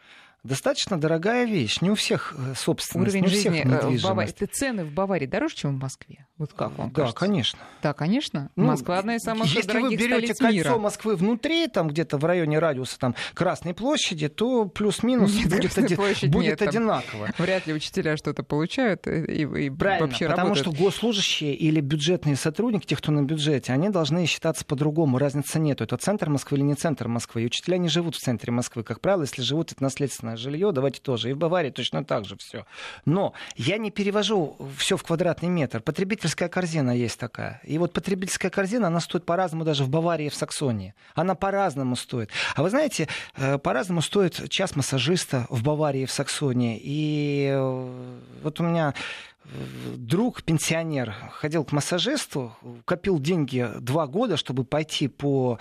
[0.43, 1.81] достаточно дорогая вещь.
[1.81, 3.85] Не у всех э, собственность, Уровень не у всех жизни э, в Баварии.
[3.95, 4.41] недвижимость.
[4.41, 6.26] Это цены в Баварии дороже, чем в Москве?
[6.37, 7.19] Вот как вам Да, кажется?
[7.19, 7.59] конечно.
[7.81, 8.51] Да, конечно.
[8.55, 10.77] Ну, Москва одна из самых Если вы дорогих берете столиц кольцо мира.
[10.77, 16.27] Москвы внутри, там где-то в районе радиуса там, Красной площади, то плюс-минус Нет, будет, оди-
[16.27, 17.29] будет нет, там одинаково.
[17.39, 20.75] Вряд ли учителя что-то получают и, и- Правильно, вообще потому работают.
[20.75, 25.17] что госслужащие или бюджетные сотрудники, те, кто на бюджете, они должны считаться по-другому.
[25.17, 25.81] Разницы нет.
[25.81, 27.41] Это центр Москвы или не центр Москвы.
[27.41, 28.83] И учителя не живут в центре Москвы.
[28.83, 31.31] Как правило, если живут, это наследственное жилье, давайте тоже.
[31.31, 32.65] И в Баварии точно так же все.
[33.05, 35.81] Но я не перевожу все в квадратный метр.
[36.27, 37.61] Потребительская корзина есть такая.
[37.63, 40.93] И вот потребительская корзина, она стоит по-разному даже в Баварии в Саксонии.
[41.15, 42.31] Она по-разному стоит.
[42.55, 43.07] А вы знаете,
[43.37, 46.77] э, по-разному стоит час массажиста в Баварии в Саксонии.
[46.83, 48.93] И э, вот у меня
[49.45, 49.47] э,
[49.95, 52.53] друг, пенсионер, ходил к массажисту,
[52.83, 55.59] копил деньги два года, чтобы пойти по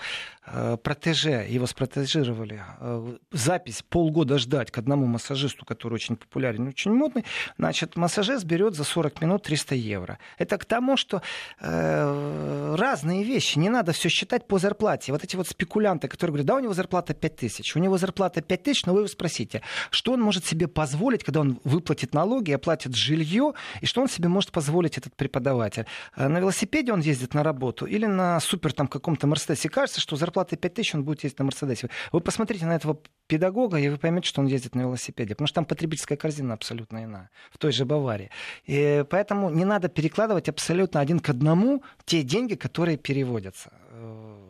[0.83, 2.63] протеже, его спротежировали.
[2.79, 7.25] Э, Запись полгода ждать к одному массажисту, который очень популярен, очень модный.
[7.57, 10.19] Значит, массажист берет за 40 минут 300 евро.
[10.37, 11.21] Это к тому, что
[11.59, 13.57] э, разные вещи.
[13.59, 15.11] Не надо все считать по зарплате.
[15.11, 17.75] Вот эти вот спекулянты, которые говорят, да, у него зарплата 5 тысяч.
[17.75, 21.41] У него зарплата 5 тысяч, но вы его спросите, что он может себе позволить, когда
[21.41, 25.85] он выплатит налоги, оплатит жилье, и что он себе может позволить, этот преподаватель.
[26.15, 29.69] Э, На велосипеде он ездит на работу или на супер там каком-то Мерседесе.
[29.69, 31.89] Кажется, что зарплата 5 тысяч, он будет ездить на Мерседесе.
[32.11, 35.35] Вы посмотрите на этого педагога, и вы поймете, что он ездит на велосипеде.
[35.35, 37.29] Потому что там потребительская корзина абсолютно иная.
[37.51, 38.29] В той же Баварии.
[38.65, 43.71] И поэтому не надо перекладывать абсолютно один к одному те деньги, которые переводятся.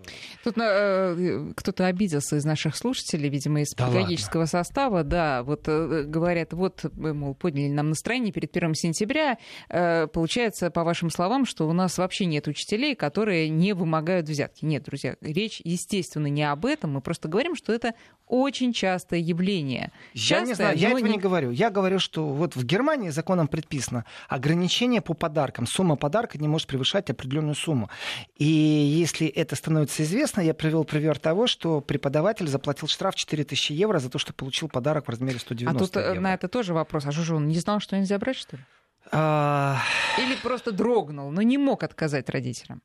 [0.08, 5.04] Э, Тут э, кто-то обиделся из наших слушателей, видимо, из Да педагогического состава.
[5.04, 9.38] Да, вот э, говорят, вот, мы, мол, подняли нам настроение перед первым сентября.
[9.70, 14.66] Э, получается, по вашим словам, что у нас вообще нет учителей, которые не вымогают взятки.
[14.66, 16.94] Нет, друзья, речь, естественно, не об этом.
[16.94, 17.94] Мы просто говорим, что это
[18.28, 19.92] очень частое явление.
[20.14, 21.52] Я не Частое, знаю, я этого не говорю.
[21.52, 25.66] Я говорю, что вот в Германии законом предписано ограничение по подаркам.
[25.66, 27.90] Сумма подарка не может превышать определенную сумму.
[28.36, 34.00] И если это становится известно, я привел пример того, что преподаватель заплатил штраф 4000 евро
[34.00, 36.20] за то, что получил подарок в размере А 190 тут э, евро.
[36.20, 37.06] на это тоже вопрос.
[37.06, 38.64] А что же он не знал, что нельзя брать, что ли?
[39.12, 39.80] А,
[40.18, 42.82] Или просто дрогнул, но не мог отказать родителям?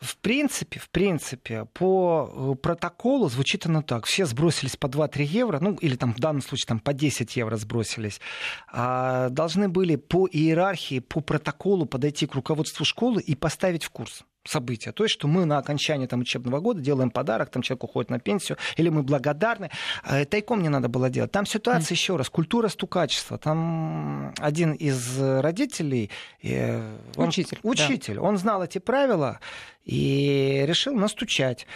[0.00, 4.04] В принципе, в принципе, по э, протоколу звучит оно так.
[4.04, 7.56] Все сбросились по 2-3 евро, ну или там в данном случае там по 10 евро
[7.56, 8.20] сбросились.
[8.70, 14.24] А, должны были по иерархии, по протоколу подойти к руководству школы и поставить в курс.
[14.46, 14.92] Событие.
[14.92, 18.18] То есть, что мы на окончании там, учебного года делаем подарок, там человек уходит на
[18.18, 19.70] пенсию, или мы благодарны.
[20.04, 21.32] А, тайком не надо было делать.
[21.32, 21.98] Там ситуация, mm.
[21.98, 23.38] еще раз, культура стукачества.
[23.38, 26.10] Там один из родителей...
[26.42, 27.58] Э, он, учитель.
[27.62, 28.14] Учитель.
[28.16, 28.22] Да.
[28.22, 29.40] Он знал эти правила
[29.84, 31.66] и решил настучать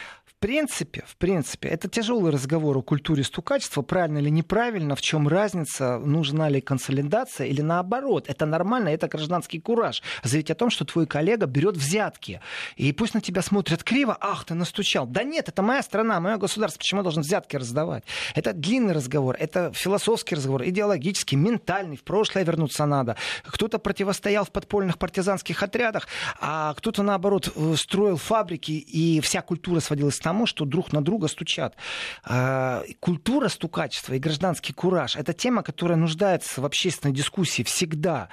[0.41, 5.99] принципе, в принципе, это тяжелый разговор о культуре стукачества, правильно или неправильно, в чем разница,
[5.99, 8.25] нужна ли консолидация или наоборот.
[8.27, 10.03] Это нормально, это гражданский кураж.
[10.25, 12.41] Заявить о том, что твой коллега берет взятки.
[12.77, 15.07] И пусть на тебя смотрят криво, ах, ты настучал.
[15.07, 18.05] Да нет, это моя страна, мое государство, почему я должен взятки раздавать?
[18.35, 23.17] Это длинный разговор, это философский разговор, идеологический, ментальный, в прошлое вернуться надо.
[23.45, 26.09] Кто-то противостоял в подпольных партизанских отрядах,
[26.41, 31.03] а кто-то, наоборот, э, строил фабрики, и вся культура сводилась к тому, что друг на
[31.03, 31.75] друга стучат.
[32.23, 38.29] А, культура стукачества и гражданский кураж– это тема, которая нуждается в общественной дискуссии всегда.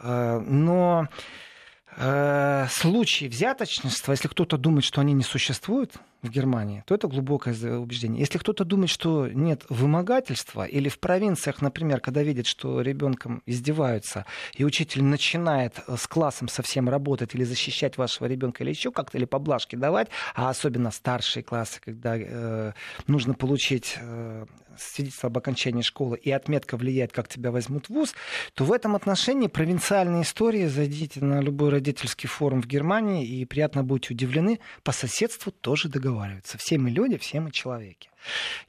[0.00, 1.08] А, но
[1.94, 7.52] а, случаи взяточничества, если кто-то думает, что они не существуют, в Германии, то это глубокое
[7.78, 8.20] убеждение.
[8.20, 14.24] Если кто-то думает, что нет вымогательства, или в провинциях, например, когда видят, что ребенком издеваются,
[14.54, 19.18] и учитель начинает э, с классом совсем работать или защищать вашего ребенка, или еще как-то,
[19.18, 22.72] или поблажки давать, а особенно старшие классы, когда э,
[23.08, 24.46] нужно получить э,
[24.78, 28.14] свидетельство об окончании школы, и отметка влияет, как тебя возьмут в ВУЗ,
[28.54, 33.82] то в этом отношении провинциальные истории, зайдите на любой родительский форум в Германии, и приятно
[33.82, 36.58] будете удивлены, по соседству тоже договариваются договариваются.
[36.58, 38.08] Все мы люди, все мы человеки.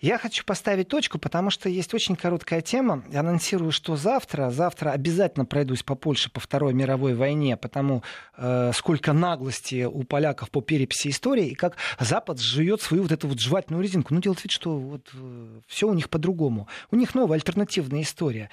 [0.01, 3.03] Я хочу поставить точку, потому что есть очень короткая тема.
[3.11, 8.01] Я анонсирую, что завтра, завтра обязательно пройдусь по Польше по Второй мировой войне, потому
[8.35, 13.27] э, сколько наглости у поляков по переписи истории, и как Запад жует свою вот эту
[13.27, 14.13] вот жевательную резинку.
[14.13, 16.67] Ну, делать вид, что вот э, все у них по-другому.
[16.89, 18.49] У них новая альтернативная история.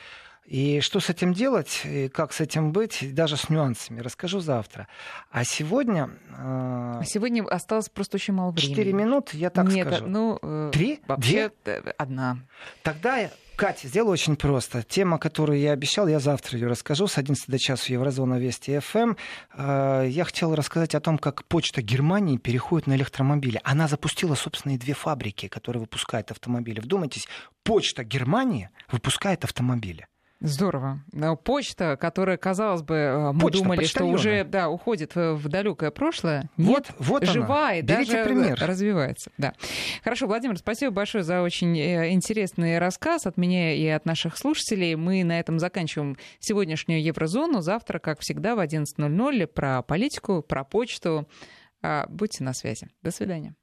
[0.51, 4.88] И что с этим делать, и как с этим быть, даже с нюансами, расскажу завтра.
[5.30, 6.11] А сегодня...
[6.36, 7.03] Э...
[7.07, 8.72] Сегодня осталось просто очень мало времени.
[8.72, 10.07] Четыре минуты, я так Нет, скажу.
[10.09, 10.40] ну...
[10.42, 10.98] Э, Три?
[11.07, 11.78] Вообще Две?
[11.96, 12.38] Одна.
[12.82, 14.82] Тогда Катя, сделаю очень просто.
[14.82, 19.14] Тема, которую я обещал, я завтра ее расскажу с 11 до часу Еврозона Вести ФМ.
[19.55, 23.61] Э, я хотел рассказать о том, как почта Германии переходит на электромобили.
[23.62, 26.80] Она запустила собственные две фабрики, которые выпускают автомобили.
[26.80, 27.28] Вдумайтесь,
[27.62, 30.09] почта Германии выпускает автомобили.
[30.41, 31.03] Здорово.
[31.45, 34.18] Почта, которая, казалось бы, э, мы Почта, думали, почтальоны.
[34.18, 38.59] что уже да, уходит в далекое прошлое, вот, нет, вот жива и Берите даже пример.
[38.59, 39.30] развивается.
[39.36, 39.53] Да.
[40.03, 44.95] Хорошо, Владимир, спасибо большое за очень э, интересный рассказ от меня и от наших слушателей.
[44.95, 47.61] Мы на этом заканчиваем сегодняшнюю Еврозону.
[47.61, 51.28] Завтра, как всегда, в 11.00 про политику, про почту.
[51.82, 52.88] А, будьте на связи.
[53.03, 53.55] До свидания.